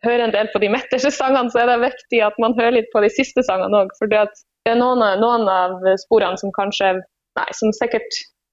hører 0.06 0.24
en 0.24 0.32
del 0.32 0.48
på 0.54 0.58
de 0.62 0.70
midterste 0.72 1.10
sangene, 1.12 1.50
så 1.52 1.58
er 1.60 1.66
det 1.66 1.90
viktig 1.92 2.22
at 2.24 2.32
man 2.40 2.54
hører 2.56 2.72
litt 2.78 2.88
på 2.94 3.02
de 3.04 3.10
siste 3.12 3.42
sangene 3.44 3.82
òg. 3.84 3.90
For 3.98 4.06
det 4.08 4.22
er 4.64 4.74
noen, 4.80 5.02
av- 5.04 5.18
noen 5.20 5.44
av 5.48 5.76
sporene 6.06 6.38
som 6.40 6.50
kanskje 6.56 7.02
Nei, 7.36 7.50
som 7.52 7.68
sikkert 7.76 8.08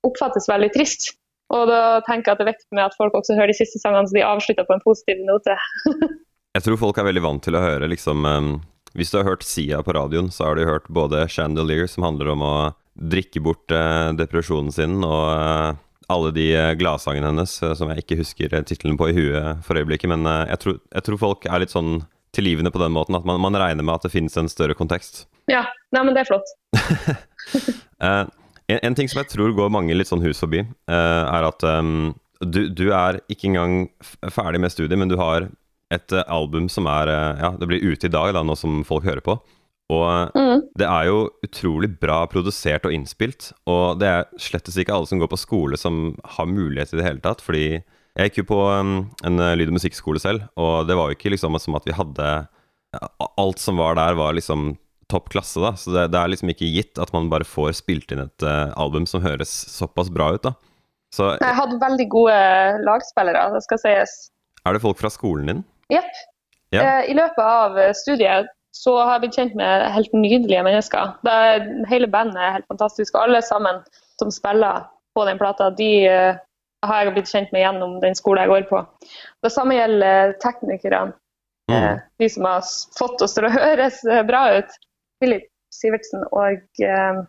oppfattes 0.07 0.49
veldig 0.51 0.71
trist. 0.75 1.13
Og 1.53 1.67
da 1.69 2.01
tenker 2.07 2.31
jeg 2.31 2.35
at 2.35 2.41
det 2.41 2.45
er 2.45 2.53
viktig 2.53 2.77
med 2.77 2.85
at 2.87 2.95
folk 2.97 3.15
også 3.17 3.35
hører 3.37 3.51
de 3.51 3.57
siste 3.57 3.81
sangene, 3.81 4.07
så 4.09 4.17
de 4.17 4.25
avslutter 4.25 4.67
på 4.67 4.75
en 4.75 4.85
positiv 4.85 5.23
note. 5.27 5.57
Jeg 6.53 6.67
tror 6.67 6.77
folk 6.77 6.99
er 7.01 7.07
veldig 7.07 7.23
vant 7.25 7.41
til 7.41 7.55
å 7.57 7.63
høre 7.63 7.87
liksom 7.89 8.27
um, 8.29 8.49
Hvis 8.93 9.09
du 9.09 9.15
har 9.17 9.25
hørt 9.25 9.45
Sia 9.45 9.79
på 9.81 9.95
radioen, 9.97 10.27
så 10.29 10.45
har 10.45 10.57
du 10.57 10.67
hørt 10.69 10.85
både 10.85 11.23
'Chandelier', 11.25 11.89
som 11.89 12.05
handler 12.05 12.29
om 12.35 12.43
å 12.45 12.55
drikke 12.93 13.41
bort 13.41 13.73
uh, 13.73 14.13
depresjonen 14.13 14.69
sin, 14.73 14.99
og 15.01 15.23
uh, 15.33 15.73
alle 16.13 16.29
de 16.35 16.45
eh, 16.53 16.75
gladsangene 16.77 17.29
hennes, 17.31 17.51
som 17.79 17.89
jeg 17.89 18.03
ikke 18.03 18.19
husker 18.19 18.51
tittelen 18.67 18.99
på 18.99 19.07
i 19.09 19.15
huet 19.15 19.63
for 19.65 19.79
øyeblikket. 19.79 20.11
Men 20.11 20.27
jeg, 20.51 20.59
tror, 20.61 20.75
jeg 20.91 21.05
tror 21.07 21.21
folk 21.21 21.47
er 21.47 21.63
litt 21.63 21.73
sånn 21.73 22.03
tilgivende 22.35 22.73
på 22.75 22.81
den 22.83 22.93
måten 22.93 23.15
at 23.17 23.25
man, 23.25 23.39
man 23.41 23.55
regner 23.57 23.87
med 23.87 23.95
at 23.95 24.05
det 24.05 24.11
finnes 24.13 24.35
en 24.37 24.51
større 24.51 24.75
kontekst. 24.77 25.23
Ja, 25.49 25.63
nei, 25.95 26.03
men 26.03 26.13
det 26.13 26.25
er 26.25 26.29
flott. 26.29 26.53
En, 28.71 28.79
en 28.89 28.95
ting 28.95 29.09
som 29.11 29.19
jeg 29.21 29.31
tror 29.33 29.53
går 29.57 29.71
mange 29.73 29.95
litt 29.95 30.09
sånn 30.09 30.23
hus 30.23 30.39
forbi, 30.43 30.63
uh, 30.91 31.23
er 31.27 31.47
at 31.49 31.65
um, 31.67 32.13
du, 32.43 32.67
du 32.69 32.89
er 32.95 33.21
ikke 33.31 33.49
engang 33.49 33.87
ferdig 34.31 34.61
med 34.63 34.73
studiet, 34.73 34.99
men 34.99 35.11
du 35.11 35.17
har 35.19 35.49
et 35.93 36.15
eh, 36.15 36.23
album 36.31 36.65
som 36.71 36.87
er 36.89 37.07
uh, 37.11 37.39
Ja, 37.39 37.49
det 37.59 37.67
blir 37.69 37.83
ute 37.83 38.07
i 38.07 38.11
dag, 38.11 38.31
da, 38.33 38.41
nå 38.43 38.55
som 38.57 38.81
folk 38.87 39.05
hører 39.05 39.23
på. 39.23 39.37
Og 39.93 40.31
Mm. 40.33 40.63
det 40.79 40.87
er 40.87 41.05
jo 41.09 41.17
utrolig 41.45 41.89
bra 41.99 42.23
produsert 42.31 42.85
og 42.87 42.93
innspilt, 42.95 43.51
og 43.69 43.99
det 43.99 44.07
er 44.09 44.23
slettes 44.41 44.77
ikke 44.79 44.93
alle 44.95 45.09
som 45.09 45.19
går 45.21 45.29
på 45.29 45.37
skole 45.37 45.77
som 45.77 46.15
har 46.37 46.47
mulighet 46.49 46.93
i 46.95 46.97
det 46.97 47.05
hele 47.05 47.21
tatt, 47.21 47.43
fordi 47.43 47.65
jeg 47.83 48.29
gikk 48.29 48.39
jo 48.41 48.47
på 48.53 48.59
um, 48.79 48.93
en 49.27 49.43
lyd- 49.59 49.69
og 49.69 49.77
musikkskole 49.77 50.21
selv, 50.23 50.47
og 50.57 50.87
det 50.87 50.97
var 50.97 51.11
jo 51.11 51.17
ikke 51.17 51.33
liksom 51.35 51.59
som 51.61 51.75
at 51.77 51.85
vi 51.85 51.95
hadde 51.97 52.29
ja, 52.93 53.07
Alt 53.41 53.59
som 53.61 53.77
var 53.81 53.95
der, 53.99 54.15
var 54.17 54.33
liksom 54.37 54.73
topp 55.11 55.31
klasse, 55.33 55.61
da. 55.63 55.73
Så 55.79 55.93
det, 55.95 56.07
det 56.13 56.19
er 56.19 56.31
liksom 56.31 56.51
ikke 56.53 56.69
gitt 56.71 57.01
at 57.01 57.11
man 57.15 57.31
bare 57.31 57.47
får 57.47 57.75
spilt 57.81 58.11
inn 58.13 58.25
et 58.25 58.45
uh, 58.45 58.73
album 58.79 59.07
som 59.09 59.23
høres 59.23 59.51
såpass 59.73 60.11
bra 60.13 60.33
ut, 60.35 60.43
da. 60.45 60.53
Så 61.13 61.35
Jeg 61.37 61.57
hadde 61.59 61.77
veldig 61.81 62.07
gode 62.09 62.37
lagspillere, 62.87 63.45
det 63.53 63.61
skal 63.67 63.81
sies. 63.81 64.13
er 64.65 64.73
det 64.73 64.81
folk 64.81 64.97
fra 64.97 65.11
skolen 65.13 65.49
din? 65.51 65.63
Jepp. 65.93 66.21
Ja. 66.73 66.81
Eh, 66.81 67.11
I 67.11 67.17
løpet 67.17 67.43
av 67.43 67.77
eh, 67.77 67.93
studiet 67.93 68.49
så 68.73 68.95
har 69.03 69.15
jeg 69.15 69.25
blitt 69.27 69.37
kjent 69.37 69.57
med 69.59 69.83
helt 69.93 70.15
nydelige 70.17 70.63
mennesker. 70.65 71.11
Det 71.25 71.33
er, 71.49 71.67
hele 71.91 72.09
bandet 72.09 72.41
er 72.41 72.55
helt 72.57 72.71
fantastisk, 72.71 73.13
og 73.13 73.27
alle 73.27 73.43
sammen 73.45 73.83
som 74.17 74.31
spiller 74.33 74.87
på 75.13 75.25
den 75.29 75.37
plata, 75.37 75.69
de 75.77 75.91
eh, 76.09 76.39
har 76.83 77.03
jeg 77.03 77.13
blitt 77.13 77.29
kjent 77.29 77.53
med 77.53 77.61
gjennom 77.61 77.99
den 78.01 78.17
skolen 78.17 78.47
jeg 78.47 78.53
går 78.53 78.65
på. 78.71 78.81
Det 79.45 79.53
samme 79.53 79.77
gjelder 79.77 80.33
teknikerne. 80.41 81.13
Mm. 81.69 81.77
Eh, 81.77 82.01
de 82.19 82.29
som 82.33 82.49
har 82.49 82.65
fått 82.97 83.21
oss 83.21 83.37
til 83.37 83.45
å 83.45 83.53
høres 83.59 84.01
bra 84.25 84.47
ut. 84.57 84.73
Philip 85.23 85.47
Sivertsen 85.71 86.25
og 86.35 86.83
eh, 86.83 87.21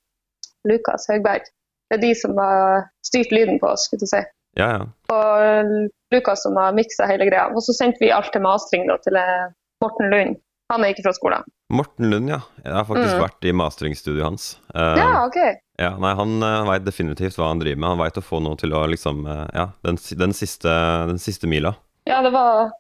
Lukas 0.67 1.07
Høgberg. 1.11 1.47
Det 1.91 1.99
er 2.01 2.03
de 2.03 2.13
som 2.19 2.35
har 2.41 2.89
styrt 3.07 3.31
lyden 3.31 3.61
på 3.63 3.71
oss, 3.71 3.87
skulle 3.87 4.03
du 4.03 4.11
si. 4.11 4.23
Ja, 4.59 4.69
ja. 4.79 4.87
Og 5.15 5.91
Lukas 6.15 6.43
som 6.43 6.57
har 6.59 6.75
miksa 6.77 7.07
hele 7.11 7.27
greia. 7.29 7.49
Og 7.55 7.63
så 7.67 7.75
sendte 7.77 8.03
vi 8.03 8.11
alt 8.15 8.33
til 8.35 8.43
mastring 8.45 8.89
da, 8.91 8.97
til 9.05 9.17
eh, 9.21 9.53
Morten 9.85 10.11
Lund. 10.13 10.41
Han 10.73 10.83
er 10.85 10.95
ikke 10.95 11.05
fra 11.07 11.13
skolen. 11.15 11.45
Morten 11.75 12.09
Lund, 12.11 12.31
ja. 12.33 12.41
Jeg 12.65 12.73
har 12.73 12.87
faktisk 12.89 13.15
Mm. 13.19 13.23
vært 13.25 13.45
i 13.49 13.53
masteringstudioet 13.53 14.25
hans. 14.25 14.47
Uh, 14.75 14.97
Ja, 14.97 15.09
ok. 15.27 15.39
ja, 15.81 15.91
nei, 16.01 16.13
han 16.17 16.33
uh, 16.43 16.65
veit 16.71 16.85
definitivt 16.87 17.37
hva 17.39 17.51
han 17.51 17.61
driver 17.61 17.81
med. 17.83 17.89
Han 17.95 18.01
veit 18.01 18.21
å 18.21 18.25
få 18.25 18.41
noe 18.45 18.57
til 18.61 18.73
å 18.77 18.85
liksom 18.89 19.25
uh, 19.29 19.45
Ja, 19.55 19.67
den, 19.85 19.99
den, 20.25 20.33
siste, 20.37 20.73
den 21.11 21.21
siste 21.21 21.47
mila. 21.51 21.75
Ja, 22.09 22.23
det 22.25 22.33
var, 22.35 22.71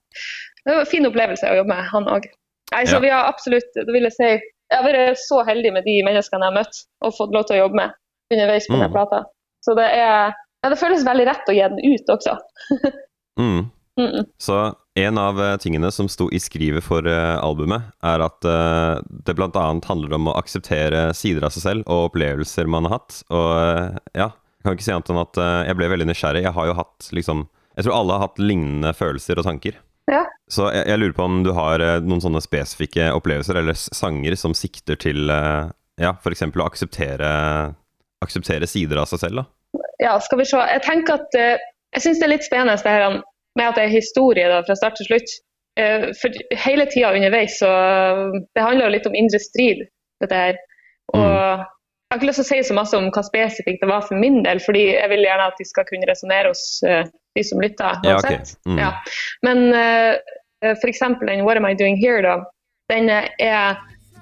det 0.65 0.73
var 0.75 0.83
en 0.87 0.91
fin 0.91 1.07
opplevelse 1.09 1.49
å 1.53 1.59
jobbe 1.61 1.75
med 1.75 1.85
han 1.93 2.09
òg. 2.17 2.31
Nei, 2.73 2.83
så 2.89 2.97
Ja. 2.97 3.03
vi 3.05 3.13
har 3.13 3.29
absolutt, 3.29 3.71
det 3.77 3.89
vil 3.93 4.09
jeg 4.09 4.17
si, 4.17 4.31
jeg 4.75 4.83
har 4.83 4.87
vært 4.91 5.21
så 5.23 5.43
heldig 5.47 5.71
med 5.77 5.87
de 5.87 6.01
menneskene 6.07 6.43
jeg 6.43 6.53
har 6.53 6.59
møtt 6.59 6.81
og 7.07 7.15
fått 7.17 7.35
lov 7.37 7.47
til 7.47 7.57
å 7.57 7.63
jobbe 7.65 7.79
med 7.79 7.95
underveis 8.35 8.67
på 8.67 8.75
Mm. 8.75 8.81
denne 8.81 8.95
plata. 8.95 9.25
Så 9.65 9.75
det 9.79 9.87
er 9.95 10.35
ja, 10.35 10.71
det 10.73 10.79
føles 10.81 11.05
veldig 11.07 11.27
rett 11.29 11.49
å 11.49 11.55
gi 11.55 11.63
den 11.63 11.95
ut 11.95 12.15
også. 12.19 12.39
Mm. 13.39 13.65
Mm 13.97 14.11
-mm. 14.11 14.25
Så 14.39 14.75
en 14.95 15.19
av 15.19 15.41
eh, 15.43 15.57
tingene 15.57 15.91
som 15.91 16.09
sto 16.09 16.29
i 16.33 16.41
skrivet 16.41 16.83
for 16.85 17.07
eh, 17.07 17.39
albumet, 17.45 17.83
er 18.03 18.21
at 18.21 18.45
uh, 18.45 18.99
det 19.25 19.35
bl.a. 19.35 19.81
handler 19.87 20.15
om 20.15 20.29
å 20.29 20.35
akseptere 20.35 21.15
sider 21.15 21.45
av 21.45 21.51
seg 21.51 21.63
selv 21.63 21.83
og 21.87 22.11
opplevelser 22.11 22.67
man 22.67 22.85
har 22.85 22.99
hatt. 22.99 23.23
Og 23.31 23.51
uh, 23.55 23.97
ja, 24.15 24.31
jeg 24.35 24.63
kan 24.65 24.73
ikke 24.75 24.83
si 24.85 24.93
annet 24.93 25.11
enn 25.11 25.23
at 25.23 25.67
jeg 25.69 25.77
ble 25.77 25.89
veldig 25.89 26.07
nysgjerrig. 26.07 26.43
Jeg 26.43 26.53
har 26.53 26.67
jo 26.67 26.75
hatt 26.75 27.09
liksom 27.13 27.49
Jeg 27.77 27.85
tror 27.85 27.95
alle 27.95 28.13
har 28.13 28.21
hatt 28.21 28.39
lignende 28.39 28.93
følelser 28.95 29.39
og 29.39 29.45
tanker. 29.45 29.75
Ja. 30.11 30.25
Så 30.53 30.67
jeg, 30.75 30.85
jeg 30.91 31.01
lurer 31.01 31.15
på 31.17 31.25
om 31.25 31.39
du 31.47 31.53
har 31.57 31.81
eh, 31.81 32.01
noen 32.05 32.21
sånne 32.21 32.43
spesifikke 32.45 33.07
opplevelser 33.17 33.57
eller 33.63 33.77
sanger 33.79 34.35
som 34.37 34.53
sikter 34.57 34.99
til 35.01 35.31
eh, 35.33 35.71
ja, 36.03 36.11
f.eks. 36.21 36.43
å 36.51 36.67
akseptere, 36.67 37.31
akseptere 38.25 38.69
sider 38.69 39.01
av 39.01 39.09
seg 39.11 39.23
selv, 39.23 39.43
da. 39.45 39.85
Ja, 40.03 40.19
skal 40.21 40.41
vi 40.43 40.47
se. 40.51 40.61
Jeg 40.75 40.83
tenker 40.85 41.21
at 41.23 41.39
eh, 41.41 41.57
jeg 41.97 42.05
syns 42.05 42.21
det 42.21 42.29
er 42.29 42.35
litt 42.35 42.47
spennende 42.47 42.77
det 42.83 42.93
her 42.99 43.19
med 43.55 43.69
at 43.71 43.79
det 43.79 43.87
er 43.87 43.95
historie 43.95 44.49
da, 44.51 44.61
fra 44.67 44.77
start 44.77 44.97
til 44.99 45.09
slutt. 45.13 45.37
For 45.75 46.31
hele 46.63 46.85
tida 46.87 47.09
underveis 47.17 47.57
så 47.59 47.69
Det 48.55 48.63
handler 48.63 48.85
jo 48.87 48.93
litt 48.95 49.07
om 49.11 49.15
indre 49.19 49.41
strid, 49.43 49.81
dette 50.23 50.39
her. 50.39 50.59
Og 51.15 51.19
Mm. 51.19 51.63
jeg 51.65 52.15
har 52.15 52.19
ikke 52.21 52.29
lyst 52.29 52.39
til 52.43 52.45
å 52.45 52.51
si 52.51 52.69
så 52.69 52.77
masse 52.79 52.95
om 52.99 53.09
hva 53.11 53.23
spesifikt 53.27 53.83
det 53.83 53.89
var 53.91 54.05
for 54.07 54.19
min 54.19 54.43
del, 54.45 54.61
fordi 54.63 54.85
jeg 54.93 55.11
vil 55.11 55.25
gjerne 55.27 55.49
at 55.51 55.59
de 55.59 55.67
skal 55.67 55.87
kunne 55.89 56.07
resonnere 56.07 56.51
hos 56.53 56.63
de 57.35 57.45
som 57.45 57.61
lytter. 57.61 58.01
Ja, 58.03 58.19
okay. 58.19 58.39
Mm. 58.67 58.79
Ja. 58.79 58.93
Men 59.43 59.69
uh, 59.75 60.15
f.eks. 60.73 60.99
den 60.99 61.45
'What 61.45 61.57
Am 61.57 61.67
I 61.67 61.75
Doing 61.75 61.97
Here', 61.97 62.23
da. 62.23 62.45
Den 62.89 63.09
eh, 63.09 63.29
er 63.39 63.77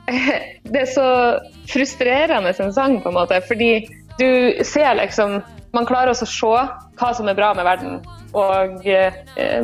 Det 0.73 0.81
er 0.81 0.95
så 0.95 1.39
frustrerende 1.73 2.55
en 2.59 2.73
sang, 2.73 3.03
på 3.03 3.09
en 3.09 3.15
måte. 3.15 3.41
Fordi 3.49 3.89
du 4.19 4.53
ser 4.65 4.95
liksom 4.95 5.43
Man 5.73 5.87
klarer 5.87 6.13
også 6.13 6.25
å 6.25 6.33
se 6.33 6.57
hva 7.01 7.15
som 7.17 7.29
er 7.29 7.35
bra 7.35 7.55
med 7.55 7.65
verden. 7.65 8.03
Og 8.37 8.87
eh, 8.87 9.13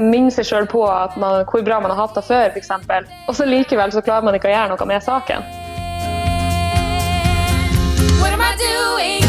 minne 0.00 0.32
seg 0.32 0.46
sjøl 0.48 0.66
på 0.66 0.86
at 0.88 1.16
man, 1.20 1.44
hvor 1.50 1.60
bra 1.64 1.80
man 1.80 1.92
har 1.92 2.06
hatt 2.06 2.16
det 2.16 2.24
før, 2.24 2.48
f.eks. 2.48 2.70
Og 3.28 3.36
så 3.36 3.44
likevel 3.44 3.92
så 3.92 4.00
klarer 4.00 4.24
man 4.24 4.34
ikke 4.38 4.48
å 4.48 4.54
gjøre 4.54 4.72
noe 4.72 4.88
med 4.88 5.04
saken. 5.04 5.44
What 8.22 8.32
am 8.32 8.40
I 8.40 8.56
doing 8.56 9.27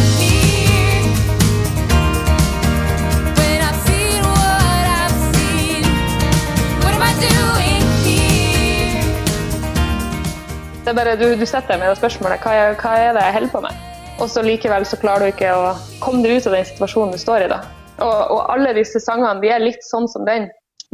Det 10.89 10.95
er 10.95 11.05
bare, 11.05 11.17
du, 11.21 11.27
du 11.37 11.45
setter 11.45 11.75
deg 11.75 11.83
med 11.83 11.91
det 11.91 11.99
spørsmålet 11.99 12.41
hva 12.41 12.51
er, 12.57 12.71
hva 12.81 12.91
er 12.97 13.11
det 13.13 13.21
jeg 13.21 13.33
holder 13.35 13.51
på 13.53 13.59
med? 13.61 13.81
Og 14.23 14.29
så 14.33 14.41
likevel 14.41 14.87
så 14.89 14.97
klarer 14.97 15.27
du 15.27 15.35
ikke 15.35 15.51
å 15.53 15.67
komme 16.01 16.23
deg 16.23 16.39
ut 16.39 16.47
av 16.49 16.55
den 16.57 16.65
situasjonen 16.65 17.13
du 17.13 17.21
står 17.21 17.45
i. 17.45 17.49
da. 17.51 17.59
Og, 18.01 18.15
og 18.33 18.39
alle 18.55 18.71
disse 18.73 18.97
sangene 19.03 19.35
de 19.43 19.51
er 19.53 19.61
litt 19.61 19.85
sånn 19.85 20.09
som 20.09 20.25
den. 20.25 20.47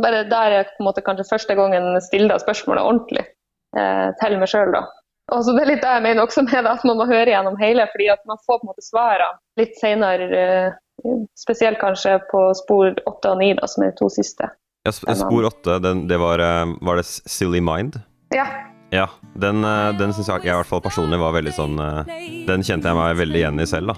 Bare 0.03 0.25
der 0.27 0.57
er 0.57 0.67
på 0.67 0.83
en 0.83 0.89
måte 0.89 1.05
kanskje 1.05 1.29
første 1.29 1.55
gangen 1.55 1.87
stiller 2.03 2.43
spørsmålet 2.43 2.89
ordentlig 2.89 3.23
eh, 3.23 4.11
til 4.19 4.37
meg 4.43 4.51
sjøl. 4.51 4.75
Det 4.75 5.55
er 5.63 5.71
litt 5.71 5.85
det 5.87 5.95
jeg 5.95 6.05
mener 6.09 6.25
også 6.25 6.43
med 6.43 6.57
det, 6.57 6.75
at 6.75 6.85
man 6.91 6.99
må 6.99 7.07
høre 7.13 7.31
gjennom 7.31 7.55
hele, 7.63 7.87
fordi 7.95 8.11
at 8.17 8.27
man 8.27 8.43
får 8.43 8.59
på 8.59 8.67
en 8.67 8.73
måte 8.73 8.87
svarene 8.89 9.63
litt 9.63 9.79
senere. 9.79 10.29
Eh, 10.43 11.17
spesielt 11.39 11.79
kanskje 11.79 12.19
på 12.35 12.49
spor 12.59 12.91
åtte 13.07 13.31
og 13.31 13.39
ni, 13.39 13.53
som 13.63 13.87
er 13.87 13.95
de 13.95 14.01
to 14.03 14.11
siste. 14.11 14.51
Ja, 14.83 14.91
spor 14.91 15.47
åtte, 15.53 15.79
det 15.79 16.19
var, 16.19 16.43
eh, 16.43 16.77
var 16.83 16.99
det 16.99 17.07
Silly 17.07 17.63
Mind? 17.63 18.01
Ja, 18.35 18.49
Ja, 18.95 19.09
den, 19.33 19.63
eh, 19.63 19.91
den 19.99 20.13
syns 20.15 20.29
jeg, 20.29 20.45
jeg 20.47 20.53
i 20.53 20.55
hvert 20.55 20.69
fall 20.69 20.79
personlig 20.79 21.17
var 21.19 21.33
veldig 21.35 21.51
sånn 21.51 21.79
eh, 21.83 22.19
Den 22.47 22.61
kjente 22.63 22.87
jeg 22.87 22.95
meg 22.95 23.17
veldig 23.19 23.41
igjen 23.41 23.59
i 23.59 23.65
selv, 23.67 23.91
da. 23.91 23.95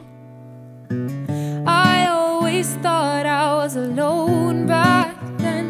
I 1.69 2.07
always 2.09 2.71
thought 2.81 3.29
I 3.29 3.53
was 3.53 3.75
alone 3.77 4.65
back 4.65 5.13
then. 5.37 5.69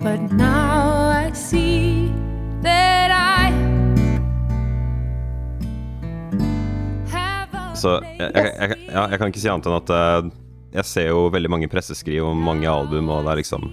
But 0.00 0.32
now 0.32 1.10
I 1.12 1.34
see 1.36 2.08
that 2.64 3.12
I 3.12 3.52
Så 7.76 7.98
jeg, 8.16 8.32
jeg, 8.32 8.78
ja, 8.88 9.04
jeg 9.04 9.20
kan 9.20 9.28
ikke 9.28 9.42
si 9.42 9.52
annet 9.52 9.68
enn 9.68 9.76
at 9.82 9.92
eh, 9.98 10.32
jeg 10.80 10.88
ser 10.94 11.12
jo 11.12 11.28
veldig 11.34 11.52
mange 11.52 11.68
presseskriv 11.68 12.24
om 12.30 12.40
mange 12.40 12.72
album, 12.72 13.12
og 13.12 13.28
det 13.28 13.34
er 13.34 13.42
liksom 13.42 13.68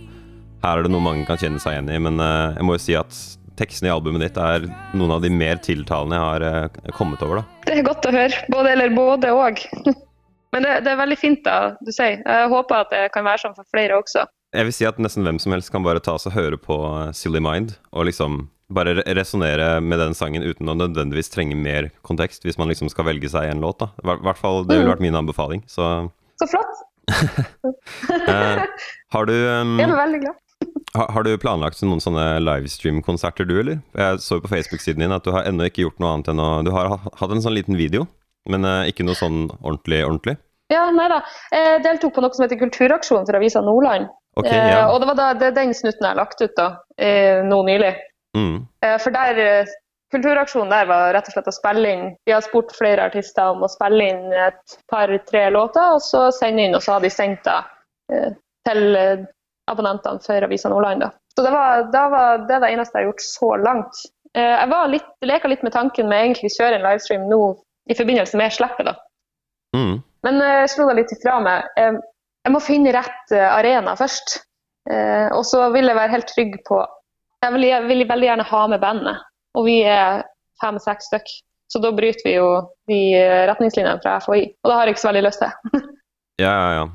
Her 0.65 0.81
er 0.81 0.83
det 0.83 0.91
noe 0.91 1.07
mange 1.07 1.23
kan 1.23 1.39
kjenne 1.39 1.63
seg 1.63 1.77
igjen 1.77 1.95
i, 1.95 2.03
men 2.03 2.19
jeg 2.19 2.65
må 2.65 2.75
jo 2.75 2.83
si 2.83 2.99
at 2.99 3.15
tekstene 3.59 3.89
i 3.89 3.93
albumet 3.93 4.21
ditt 4.27 4.37
er 4.41 4.65
noen 4.97 5.15
av 5.17 5.21
de 5.23 5.29
mer 5.33 5.59
tiltalende 5.63 6.17
jeg 6.19 6.25
har 6.29 6.45
eh, 6.49 6.91
kommet 6.97 7.21
over, 7.25 7.41
da. 7.41 7.61
Det 7.67 7.77
er 7.79 7.85
godt 7.87 8.07
å 8.09 8.13
høre. 8.15 8.41
Både 8.53 8.73
eller 8.75 8.95
både 8.95 9.31
òg. 9.35 9.61
Men 10.55 10.63
det, 10.63 10.73
det 10.85 10.91
er 10.93 10.99
veldig 11.01 11.17
fint, 11.19 11.41
da, 11.43 11.75
du 11.83 11.91
sier. 11.91 12.21
Jeg 12.23 12.49
håper 12.51 12.85
at 12.85 12.91
det 12.93 13.05
kan 13.15 13.25
være 13.27 13.41
sånn 13.43 13.55
for 13.57 13.67
flere 13.73 13.97
også. 13.99 14.23
Jeg 14.55 14.69
vil 14.69 14.75
si 14.77 14.85
at 14.87 14.99
nesten 15.03 15.25
hvem 15.27 15.39
som 15.43 15.51
helst 15.51 15.71
kan 15.73 15.83
bare 15.83 15.99
ta 15.99 16.13
seg 16.21 16.31
og 16.31 16.37
høre 16.37 16.59
på 16.61 16.77
eh, 17.01 17.09
Silly 17.17 17.41
Mind, 17.43 17.73
og 17.91 18.07
liksom 18.07 18.45
bare 18.75 18.95
re- 18.97 19.03
resonnere 19.17 19.75
med 19.83 19.99
den 20.01 20.15
sangen 20.17 20.41
uten 20.45 20.71
å 20.71 20.77
nødvendigvis 20.79 21.27
trenge 21.33 21.57
mer 21.59 21.91
kontekst, 22.07 22.45
hvis 22.47 22.57
man 22.57 22.71
liksom 22.71 22.87
skal 22.89 23.05
velge 23.11 23.29
seg 23.29 23.51
en 23.51 23.61
låt, 23.61 23.83
da. 23.83 23.91
I 24.01 24.15
hvert 24.25 24.39
fall, 24.39 24.63
det 24.65 24.79
ville 24.79 24.93
vært 24.93 25.03
min 25.05 25.17
anbefaling. 25.19 25.61
Så 25.69 25.89
Så 26.41 26.47
flott. 26.49 26.81
eh, 28.29 28.63
har 29.13 29.27
du 29.29 29.33
um, 29.59 29.75
Jeg 29.79 29.89
er 29.89 29.99
veldig 29.99 30.21
glad. 30.23 30.39
Har, 30.95 31.11
har 31.11 31.25
du 31.27 31.31
planlagt 31.41 31.81
noen 31.83 32.01
sånne 32.03 32.39
livestream-konserter, 32.43 33.47
du, 33.47 33.57
eller? 33.59 33.79
Jeg 33.97 34.21
så 34.23 34.37
jo 34.37 34.45
på 34.45 34.51
Facebook-siden 34.53 35.03
din 35.03 35.15
at 35.15 35.25
du 35.25 35.33
har 35.35 35.47
ennå 35.49 35.67
ikke 35.69 35.83
gjort 35.85 35.99
noe 35.99 36.13
annet 36.15 36.31
enn 36.31 36.43
å 36.43 36.49
Du 36.65 36.71
har 36.75 36.95
hatt 36.95 37.31
en 37.31 37.43
sånn 37.43 37.57
liten 37.57 37.77
video, 37.79 38.07
men 38.49 38.67
eh, 38.67 38.91
ikke 38.91 39.07
noe 39.07 39.17
sånn 39.19 39.45
ordentlig, 39.61 40.03
ordentlig? 40.07 40.37
Ja, 40.73 40.87
nei 40.93 41.07
da. 41.11 41.21
Jeg 41.53 41.81
deltok 41.85 42.15
på 42.15 42.23
noe 42.23 42.33
som 42.33 42.45
heter 42.45 42.59
Kulturaksjon 42.61 43.27
for 43.27 43.37
Avisa 43.37 43.61
Nordland. 43.65 44.09
Ok, 44.35 44.49
Eh, 44.51 44.83
og 44.89 44.99
det 44.99 45.07
var 45.11 45.17
da, 45.19 45.27
det 45.37 45.51
er 45.51 45.57
den 45.59 45.73
snutten 45.77 46.03
jeg 46.03 46.11
har 46.11 46.19
lagt 46.19 46.41
ut 46.41 46.55
da, 46.57 46.67
eh, 46.99 47.43
nå 47.45 47.61
nylig. 47.67 47.93
Mm. 48.35 48.55
Eh, 48.83 48.97
for 48.99 49.15
der, 49.15 49.39
eh, 49.39 49.75
Kulturaksjonen 50.13 50.69
der 50.69 50.87
var 50.89 51.13
rett 51.15 51.27
og 51.29 51.33
slett 51.33 51.47
å 51.49 51.53
spille 51.55 51.91
inn 51.91 52.03
Vi 52.27 52.31
har 52.31 52.43
spurt 52.45 52.71
flere 52.77 53.07
artister 53.09 53.55
om 53.55 53.63
å 53.65 53.71
spille 53.71 54.05
inn 54.11 54.33
et 54.37 54.75
par-tre 54.91 55.47
låter, 55.51 55.95
og 55.95 56.03
så 56.03 56.27
sende 56.35 56.67
inn, 56.67 56.75
og 56.77 56.83
så 56.85 56.95
har 56.95 57.05
de 57.05 57.11
sendt 57.13 57.43
det 57.47 57.57
eh, 58.13 58.35
til 58.67 58.99
eh, 58.99 59.25
abonnentene 59.71 60.19
for 60.23 60.45
Avisa 60.47 60.69
Nordland. 60.69 61.01
Da. 61.01 61.11
Så 61.35 61.43
det 61.45 61.51
var, 61.51 61.83
det 61.91 62.03
var 62.11 62.43
det 62.47 62.59
det 62.63 62.71
eneste 62.73 62.97
jeg 62.99 63.05
har 63.05 63.11
gjort 63.11 63.25
så 63.25 63.49
langt. 63.61 64.01
Eh, 64.37 64.51
jeg 64.61 64.69
var 64.71 64.87
litt, 64.91 65.07
leka 65.25 65.47
litt 65.51 65.63
med 65.63 65.73
tanken 65.75 66.09
med 66.11 66.21
egentlig 66.25 66.51
kjøre 66.55 66.77
en 66.79 66.85
livestream 66.85 67.25
nå 67.31 67.39
i 67.89 67.95
forbindelse 67.97 68.37
med 68.39 68.53
slippet. 68.53 68.89
da. 68.89 68.95
Mm. 69.77 69.95
Men 70.27 70.41
eh, 70.41 70.57
jeg 70.63 70.73
slo 70.75 70.87
det 70.89 70.97
litt 71.01 71.15
ifra 71.17 71.39
meg. 71.43 71.71
Eh, 71.79 71.97
Jeg 72.45 72.53
må 72.53 72.59
finne 72.61 72.91
rett 72.93 73.31
arena 73.33 73.95
først. 73.97 74.35
Og 74.85 75.41
så 75.49 75.63
vil 75.73 75.87
jeg 75.89 75.97
være 75.97 76.11
helt 76.13 76.27
trygg 76.29 76.51
på 76.67 76.75
Jeg 77.41 77.53
vil, 77.55 77.63
jeg 77.65 77.87
vil 77.87 78.03
veldig 78.05 78.27
gjerne 78.27 78.43
ha 78.45 78.59
med 78.69 78.83
bandet. 78.83 79.23
Og 79.57 79.65
vi 79.65 79.79
er 79.81 80.19
fem-seks 80.61 81.07
stykk. 81.09 81.31
Så 81.73 81.81
da 81.81 81.89
bryter 81.97 82.21
vi 82.21 82.35
jo 82.35 82.45
de 82.85 82.99
retningslinjene 83.49 83.97
fra 84.03 84.19
FHI. 84.21 84.43
Og 84.61 84.69
det 84.69 84.75
har 84.77 84.85
jeg 84.85 84.93
ikke 84.93 85.01
så 85.07 85.09
veldig 85.09 85.23
lyst 85.25 85.41
til. 85.41 85.81
Ja, 86.37 86.51
ja, 86.51 86.69
ja. 86.75 86.85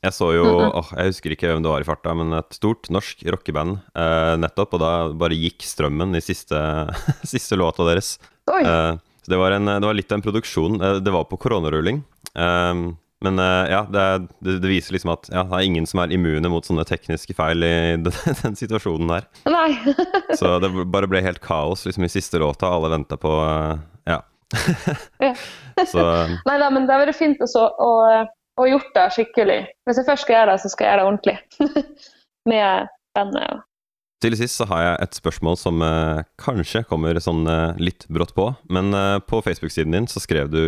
Jeg 0.00 0.16
så 0.16 0.30
jo 0.32 0.44
åh, 0.48 0.92
Jeg 0.96 1.12
husker 1.12 1.34
ikke 1.34 1.50
hvem 1.50 1.64
det 1.64 1.72
var 1.72 1.82
i 1.82 1.86
farta, 1.88 2.14
men 2.16 2.32
et 2.38 2.56
stort 2.56 2.88
norsk 2.92 3.20
rockeband 3.34 3.76
eh, 3.92 4.34
nettopp. 4.40 4.78
Og 4.78 4.82
da 4.82 4.92
bare 5.12 5.36
gikk 5.36 5.66
strømmen 5.66 6.16
i 6.16 6.24
siste, 6.24 6.56
siste 7.34 7.58
låta 7.60 7.84
deres. 7.88 8.14
Eh, 8.48 8.96
så 8.96 9.34
det 9.34 9.40
var, 9.40 9.52
en, 9.58 9.68
det 9.68 9.84
var 9.84 9.98
litt 9.98 10.12
av 10.12 10.20
en 10.20 10.24
produksjon. 10.24 10.80
Eh, 10.80 10.96
det 11.04 11.12
var 11.12 11.28
på 11.28 11.38
koronarulling. 11.42 12.00
Eh, 12.32 12.86
men 13.20 13.38
eh, 13.44 13.66
ja, 13.74 13.82
det, 13.92 14.28
det, 14.40 14.56
viser 14.64 14.96
liksom 14.96 15.12
at 15.12 15.28
ja, 15.28 15.44
det 15.44 15.58
er 15.58 15.68
ingen 15.68 15.86
som 15.88 16.00
er 16.00 16.12
immune 16.16 16.48
mot 16.48 16.64
sånne 16.64 16.86
tekniske 16.88 17.36
feil 17.36 17.60
i 17.66 17.74
den, 18.06 18.16
den 18.40 18.56
situasjonen 18.56 19.12
der. 19.12 19.28
Nei. 19.52 19.68
Så 20.40 20.56
det 20.64 20.72
bare 20.88 21.10
ble 21.10 21.20
helt 21.24 21.44
kaos 21.44 21.84
liksom 21.84 22.08
i 22.08 22.12
siste 22.12 22.40
låta. 22.40 22.72
Alle 22.72 22.94
venta 22.96 23.20
på 23.20 23.36
eh, 23.44 23.76
Ja. 24.14 24.22
Så 25.86 26.02
Nei 26.48 26.56
da, 26.58 26.72
men 26.72 26.88
det 26.88 26.96
har 26.96 27.04
vært 27.04 27.20
fint 27.20 27.44
også 27.44 27.68
å, 27.70 27.90
å 28.62 28.70
gjort 28.70 28.94
det 28.96 29.08
skikkelig. 29.16 29.60
Hvis 29.88 30.00
jeg 30.00 30.08
først 30.08 30.26
skal 30.26 30.36
gjøre 30.36 30.54
det, 30.54 30.62
så 30.62 30.70
skal 30.72 30.86
jeg 30.86 30.92
gjøre 30.92 31.02
det 31.02 31.10
ordentlig. 31.10 31.36
med 32.50 32.88
bandet. 33.16 33.66
til 34.20 34.36
sist 34.36 34.58
så 34.60 34.66
har 34.68 34.82
jeg 34.84 34.96
et 35.04 35.16
spørsmål 35.16 35.56
som 35.56 35.80
eh, 35.84 36.22
kanskje 36.40 36.84
kommer 36.88 37.16
sånn 37.24 37.46
eh, 37.48 37.78
litt 37.80 38.04
brått 38.12 38.34
på. 38.36 38.50
Men 38.68 38.92
eh, 38.96 39.16
på 39.24 39.40
Facebook-siden 39.44 39.96
din 39.96 40.08
så 40.10 40.20
skrev 40.20 40.50
du 40.52 40.60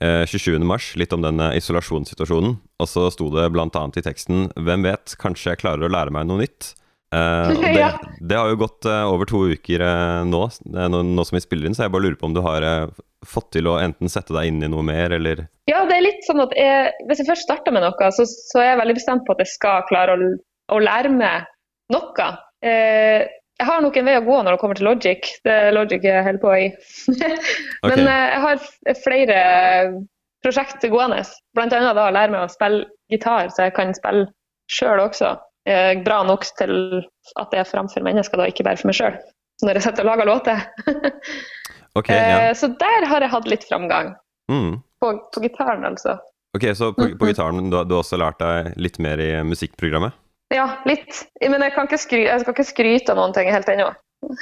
eh, 0.00 0.24
27. 0.24 0.56
mars 0.64 0.94
litt 0.96 1.12
om 1.12 1.24
den 1.24 1.40
eh, 1.44 1.58
isolasjonssituasjonen. 1.60 2.56
Og 2.80 2.88
så 2.88 3.08
sto 3.12 3.28
det 3.34 3.50
annet 3.82 4.00
i 4.00 4.04
teksten 4.06 4.48
Hvem 4.56 4.88
vet, 4.88 5.16
kanskje 5.20 5.52
jeg 5.52 5.62
klarer 5.64 5.84
å 5.84 5.92
lære 5.92 6.14
meg 6.16 6.28
noe 6.30 6.46
nytt. 6.46 6.72
Og 7.14 7.60
det, 7.62 7.72
Ja. 7.78 7.90
det 8.20 8.36
har 8.36 8.50
jo 8.52 8.58
gått 8.60 8.88
uh, 8.88 9.06
over 9.08 9.28
to 9.28 9.44
uker 9.54 9.84
uh, 9.84 10.24
nå, 10.28 10.42
nå, 10.68 11.02
nå 11.08 11.24
som 11.24 11.38
vi 11.38 11.44
spiller 11.44 11.68
inn, 11.68 11.76
så 11.76 11.86
jeg 11.86 11.94
bare 11.94 12.04
lurer 12.04 12.18
på 12.20 12.28
om 12.28 12.36
du 12.36 12.42
har 12.44 12.66
fått 13.26 13.52
til 13.56 13.70
å 13.70 13.78
enten 13.82 14.10
sette 14.12 14.34
deg 14.36 14.50
inn 14.50 14.60
i 14.62 14.70
noe 14.70 14.84
mer, 14.86 15.14
eller 15.16 15.46
Ja, 15.70 15.82
det 15.88 15.96
er 15.96 16.04
litt 16.04 16.20
sånn 16.28 16.44
at 16.44 16.52
jeg, 16.56 16.92
hvis 17.08 17.22
jeg 17.22 17.30
først 17.30 17.48
starter 17.48 17.74
med 17.74 17.86
noe, 17.86 18.10
så, 18.14 18.28
så 18.28 18.60
er 18.62 18.72
jeg 18.72 18.82
veldig 18.82 18.98
bestemt 19.00 19.24
på 19.26 19.34
at 19.34 19.42
jeg 19.42 19.54
skal 19.56 19.88
klare 19.88 20.14
å, 20.14 20.28
å 20.76 20.78
lære 20.84 21.10
meg 21.14 21.48
noe. 21.94 22.28
Jeg 23.58 23.66
har 23.66 23.82
nok 23.82 23.96
en 23.98 24.06
vei 24.06 24.14
å 24.20 24.22
gå 24.22 24.36
når 24.38 24.54
det 24.54 24.60
kommer 24.62 24.78
til 24.78 24.86
Logic. 24.86 25.32
Det 25.42 25.56
er 25.64 25.74
Logic 25.74 26.04
jeg 26.06 26.22
holder 26.22 26.42
på 26.44 26.54
i. 26.54 26.68
Men 27.88 28.04
okay. 28.04 28.06
jeg 28.06 28.42
har 28.44 28.62
flere 29.02 29.40
prosjekter 30.46 30.92
gående. 30.92 31.24
Annet 31.58 31.96
da 31.98 32.06
å 32.06 32.14
lære 32.14 32.34
meg 32.34 32.44
å 32.44 32.52
spille 32.52 32.86
gitar, 33.10 33.50
så 33.50 33.66
jeg 33.66 33.74
kan 33.74 33.90
spille 33.96 34.28
sjøl 34.70 35.02
også. 35.02 35.34
Eh, 35.68 36.02
bra 36.04 36.22
nok 36.26 36.46
til 36.58 37.02
at 37.40 37.50
det 37.52 37.62
er 37.62 37.68
framfor 37.68 38.04
mennesker, 38.04 38.40
da, 38.40 38.48
ikke 38.48 38.66
bare 38.66 38.80
for 38.80 38.90
meg 38.90 38.98
sjøl. 38.98 39.18
Når 39.64 39.78
jeg 39.78 39.88
sitter 39.88 40.06
og 40.06 40.10
lager 40.12 40.28
låter. 40.28 40.62
okay, 41.98 42.14
ja. 42.14 42.38
Eh, 42.48 42.54
så 42.56 42.70
der 42.78 43.08
har 43.10 43.24
jeg 43.24 43.32
hatt 43.34 43.50
litt 43.50 43.66
framgang. 43.68 44.14
Mm. 44.52 44.78
På, 45.02 45.12
på 45.34 45.42
gitaren, 45.44 45.84
altså. 45.84 46.16
Ok, 46.56 46.70
så 46.78 46.92
på, 46.96 47.10
på 47.18 47.28
gitaren, 47.28 47.68
du, 47.68 47.76
du 47.84 47.96
har 47.96 48.04
også 48.04 48.18
lært 48.20 48.40
deg 48.40 48.72
litt 48.80 48.96
mer 49.02 49.20
i 49.20 49.32
musikkprogrammet? 49.44 50.16
Ja, 50.54 50.78
litt. 50.88 51.26
Men 51.42 51.60
jeg, 51.60 51.74
kan 51.74 51.88
ikke 51.90 52.00
skry 52.00 52.22
jeg 52.24 52.40
skal 52.40 52.54
ikke 52.54 52.70
skryte 52.70 53.12
av 53.12 53.20
noen 53.20 53.34
ting 53.36 53.50
helt 53.52 53.68
ennå. 53.68 53.90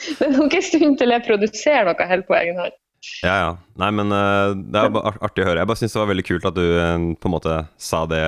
det 0.18 0.28
er 0.28 0.36
nok 0.36 0.54
en 0.54 0.64
stund 0.64 1.00
til 1.00 1.14
jeg 1.16 1.26
produserer 1.26 1.88
noe 1.88 2.10
helt 2.12 2.28
på 2.28 2.38
egen 2.38 2.62
hånd. 2.62 2.76
Ja, 3.22 3.34
ja. 3.40 3.50
Nei, 3.80 3.90
men 3.96 4.12
uh, 4.12 4.52
det 4.52 4.76
er 4.80 4.92
bare 4.92 5.14
artig 5.24 5.44
å 5.44 5.48
høre. 5.48 5.62
Jeg 5.62 5.70
bare 5.70 5.80
syns 5.80 5.94
det 5.96 6.00
var 6.02 6.10
veldig 6.10 6.24
kult 6.28 6.46
at 6.50 6.56
du 6.56 6.64
uh, 6.76 7.06
på 7.16 7.30
en 7.30 7.34
måte 7.34 7.56
sa 7.80 8.02
det, 8.10 8.24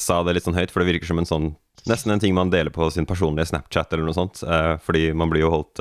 sa 0.00 0.20
det 0.26 0.34
litt 0.36 0.46
sånn 0.46 0.58
høyt, 0.58 0.72
for 0.72 0.82
det 0.82 0.90
virker 0.92 1.10
som 1.10 1.22
en 1.22 1.28
sånn 1.28 1.50
Nesten 1.88 2.12
en 2.12 2.20
ting 2.20 2.34
man 2.36 2.50
deler 2.52 2.68
på 2.68 2.90
sin 2.92 3.06
personlige 3.08 3.48
Snapchat 3.48 3.94
eller 3.96 4.04
noe 4.04 4.12
sånt. 4.12 4.42
Uh, 4.44 4.74
fordi 4.84 5.14
man 5.16 5.30
blir 5.32 5.46
jo 5.46 5.52
holdt 5.54 5.80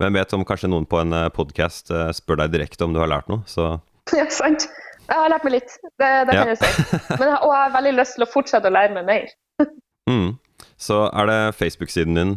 Hvem 0.00 0.16
vet 0.16 0.32
om 0.32 0.46
kanskje 0.48 0.70
noen 0.72 0.86
på 0.88 0.96
en 1.02 1.12
podkast 1.36 1.92
spør 2.16 2.40
deg 2.40 2.54
direkte 2.54 2.84
om 2.84 2.92
du 2.92 3.00
har 3.02 3.08
lært 3.08 3.28
noe, 3.32 3.44
så 3.48 3.74
Ja, 4.16 4.24
sant. 4.32 4.64
Jeg 5.06 5.12
har 5.12 5.30
lært 5.32 5.44
meg 5.44 5.54
litt, 5.58 5.76
det, 6.00 6.08
det 6.28 6.34
kan 6.36 6.50
Ja. 6.50 6.54
jeg 6.54 6.58
si. 6.60 6.98
Men, 7.20 7.30
og 7.36 7.52
jeg 7.52 7.60
har 7.60 7.72
veldig 7.76 7.92
lyst 7.98 8.16
til 8.16 8.24
å 8.26 8.28
fortsette 8.28 8.68
å 8.68 8.74
lære 8.76 8.96
meg 8.96 9.08
mer. 9.08 9.30
mm. 10.10 10.28
Så 10.80 11.02
er 11.08 11.30
det 11.30 11.38
Facebook-siden 11.60 12.16
din, 12.16 12.34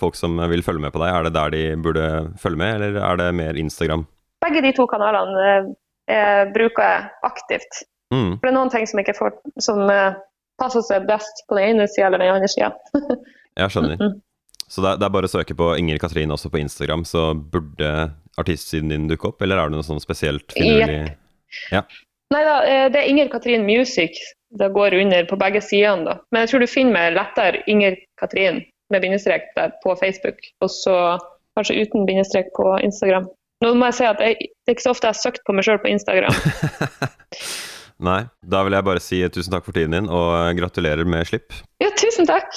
folk 0.00 0.16
som 0.16 0.40
vil 0.52 0.64
følge 0.64 0.84
med 0.84 0.94
på 0.94 1.00
deg, 1.02 1.12
er 1.12 1.28
det 1.28 1.34
der 1.36 1.52
de 1.56 1.62
burde 1.84 2.06
følge 2.40 2.60
med, 2.64 2.76
eller 2.78 3.00
er 3.00 3.20
det 3.20 3.28
mer 3.40 3.60
Instagram? 3.60 4.06
Begge 4.42 4.62
de 4.64 4.72
to 4.76 4.86
kanalene 4.90 5.46
eh, 5.46 5.70
eh, 6.14 6.42
bruker 6.54 6.82
jeg 6.82 7.08
aktivt. 7.28 7.82
Mm. 8.12 8.36
For 8.36 8.44
det 8.44 8.50
er 8.52 8.58
noen 8.58 8.72
ting 8.72 8.88
som 8.88 9.00
ikke 9.00 9.16
får, 9.16 9.36
som 9.62 9.84
eh, 9.90 10.18
passer 10.60 10.84
seg 10.86 11.06
best 11.08 11.44
på 11.48 11.56
den 11.58 11.72
ene 11.72 11.88
sida 11.90 12.10
eller 12.10 12.22
den 12.22 12.34
andre 12.34 12.50
sida. 12.50 12.72
Jeg 13.60 13.72
skjønner. 13.74 13.98
Mm. 14.00 14.20
Så 14.64 14.80
det 14.80 14.88
er, 14.94 15.00
det 15.00 15.04
er 15.04 15.12
bare 15.12 15.28
å 15.28 15.32
søke 15.32 15.54
på 15.56 15.66
Inger 15.76 15.98
Katrin 16.00 16.32
også 16.32 16.48
på 16.48 16.62
Instagram, 16.62 17.02
så 17.04 17.32
burde 17.36 17.90
artistsiden 18.40 18.88
din 18.88 19.10
dukke 19.10 19.28
opp, 19.28 19.42
eller 19.44 19.60
er 19.60 19.68
det 19.68 19.76
noe 19.76 19.84
sånn 19.84 20.00
spesielt 20.00 20.54
finurlig? 20.56 21.02
Nei 22.32 22.40
da, 22.46 22.54
eh, 22.64 22.86
det 22.88 23.02
er 23.02 23.10
Inger 23.10 23.28
Katrin 23.32 23.66
Music 23.68 24.16
det 24.58 24.68
går 24.72 24.94
under 24.94 25.24
på 25.24 25.36
begge 25.36 25.60
sidene. 25.64 26.04
da. 26.04 26.18
Men 26.30 26.44
jeg 26.44 26.50
tror 26.50 26.60
du 26.60 26.70
finner 26.70 26.96
meg 26.96 27.16
lettere 27.16 27.62
Inger 27.66 27.96
Katrin 28.20 28.62
med 28.92 29.04
bindestrek 29.04 29.52
der 29.56 29.72
på 29.84 29.94
Facebook, 29.96 30.40
og 30.60 30.70
så 30.70 30.96
kanskje 31.56 31.84
uten 31.84 32.06
bindestrek 32.08 32.52
på 32.56 32.76
Instagram. 32.84 33.28
Nå 33.62 33.74
må 33.78 33.88
jeg 33.90 34.00
si 34.00 34.06
at 34.08 34.22
jeg, 34.22 34.50
Det 34.62 34.72
er 34.72 34.76
ikke 34.76 34.86
så 34.88 34.94
ofte 34.94 35.08
jeg 35.08 35.14
har 35.14 35.22
søkt 35.22 35.44
på 35.46 35.54
meg 35.54 35.66
sjøl 35.66 35.80
på 35.82 35.90
Instagram. 35.92 36.34
Nei, 38.08 38.20
da 38.42 38.62
vil 38.66 38.74
jeg 38.74 38.86
bare 38.88 39.02
si 39.02 39.20
tusen 39.30 39.54
takk 39.54 39.66
for 39.68 39.76
tiden 39.76 39.94
din, 39.94 40.08
og 40.10 40.56
gratulerer 40.58 41.06
med 41.06 41.28
slipp. 41.28 41.54
Ja, 41.82 41.92
tusen 41.98 42.26
takk! 42.26 42.50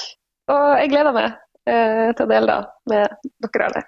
Og 0.49 0.63
jeg 0.79 0.93
gleder 0.93 1.13
meg 1.13 1.27
eh, 1.69 2.09
til 2.15 2.25
å 2.25 2.31
dele 2.31 2.55
det 2.55 2.93
med 2.93 3.29
dere 3.45 3.67
alle. 3.69 3.83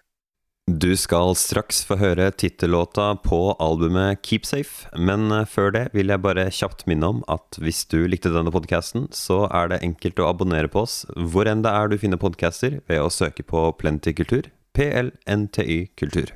Du 0.67 0.89
skal 0.99 1.31
straks 1.39 1.79
få 1.87 1.95
høre 1.95 2.25
tittellåta 2.35 3.13
på 3.23 3.39
albumet 3.63 4.19
Keep 4.27 4.45
Safe, 4.45 4.89
men 4.99 5.31
eh, 5.31 5.45
før 5.47 5.71
det 5.73 5.85
vil 5.97 6.11
jeg 6.11 6.21
bare 6.25 6.49
kjapt 6.53 6.83
minne 6.91 7.13
om 7.15 7.21
at 7.31 7.57
hvis 7.63 7.85
du 7.89 8.01
likte 8.05 8.33
denne 8.33 8.53
podkasten, 8.53 9.07
så 9.15 9.45
er 9.47 9.71
det 9.71 9.81
enkelt 9.87 10.19
å 10.19 10.27
abonnere 10.29 10.69
på 10.69 10.83
oss 10.83 11.05
hvor 11.15 11.49
enn 11.49 11.63
det 11.65 11.73
er 11.73 11.89
du 11.89 11.97
finner 12.01 12.21
podcaster, 12.21 12.81
ved 12.85 13.01
å 13.01 13.13
søke 13.13 13.47
på 13.47 13.69
Plenty 13.79 14.13
Kultur. 14.17 14.51
PLNTY 14.77 15.87
Kultur. 15.97 16.35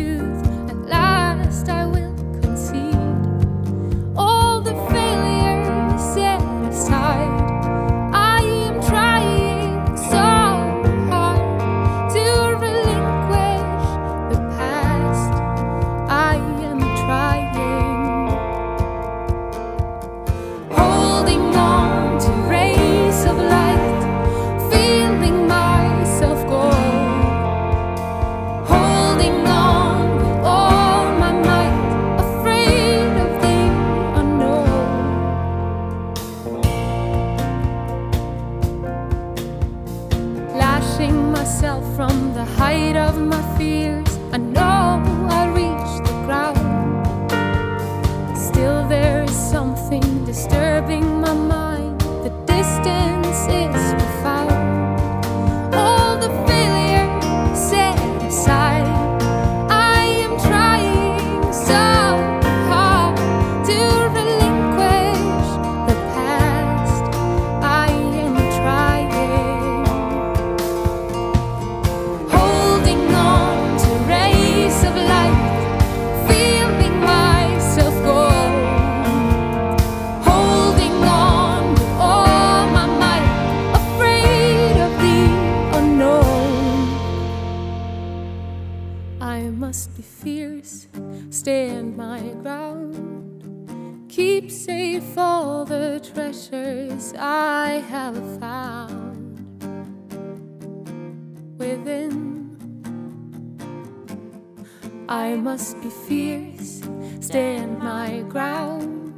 years, 106.21 106.81
stand 107.19 107.79
my 107.79 108.21
ground, 108.29 109.13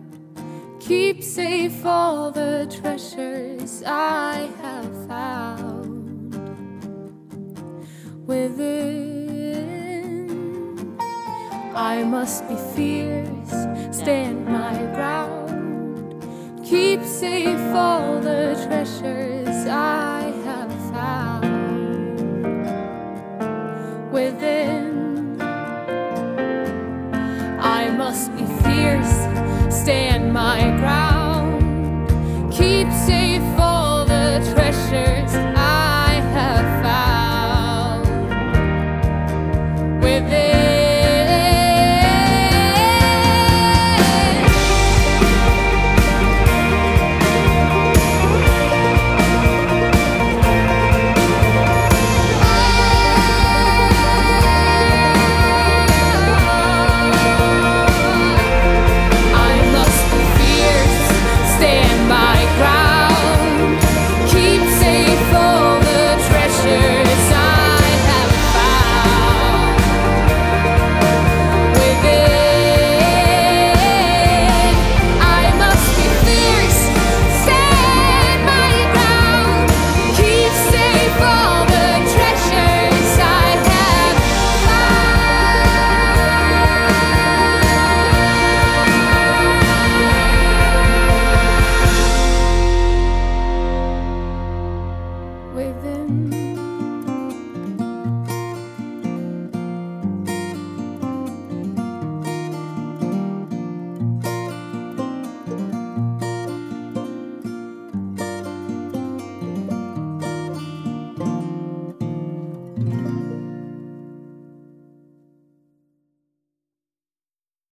keep 0.79 1.23
safe 1.23 1.85
all 1.85 2.31
the 2.31 2.67
treasures 2.79 3.83
I 3.85 4.49
have 4.61 4.91
found 5.07 6.35
within. 8.25 9.03
I 11.75 12.03
must 12.03 12.47
be 12.49 12.55
fierce, 12.75 13.55
stand 14.01 14.45
my 14.45 14.77
ground, 14.97 16.23
keep 16.63 17.01
safe 17.03 17.67
all 17.73 18.19
the 18.21 18.43
treasures 18.65 19.57
I 19.67 20.21
have 20.47 20.73
found 20.93 21.53
within. 24.11 24.92
must 28.13 28.32
be 28.36 28.45
fierce, 28.62 29.73
stand 29.73 30.32
my 30.32 30.60
ground. 30.78 31.12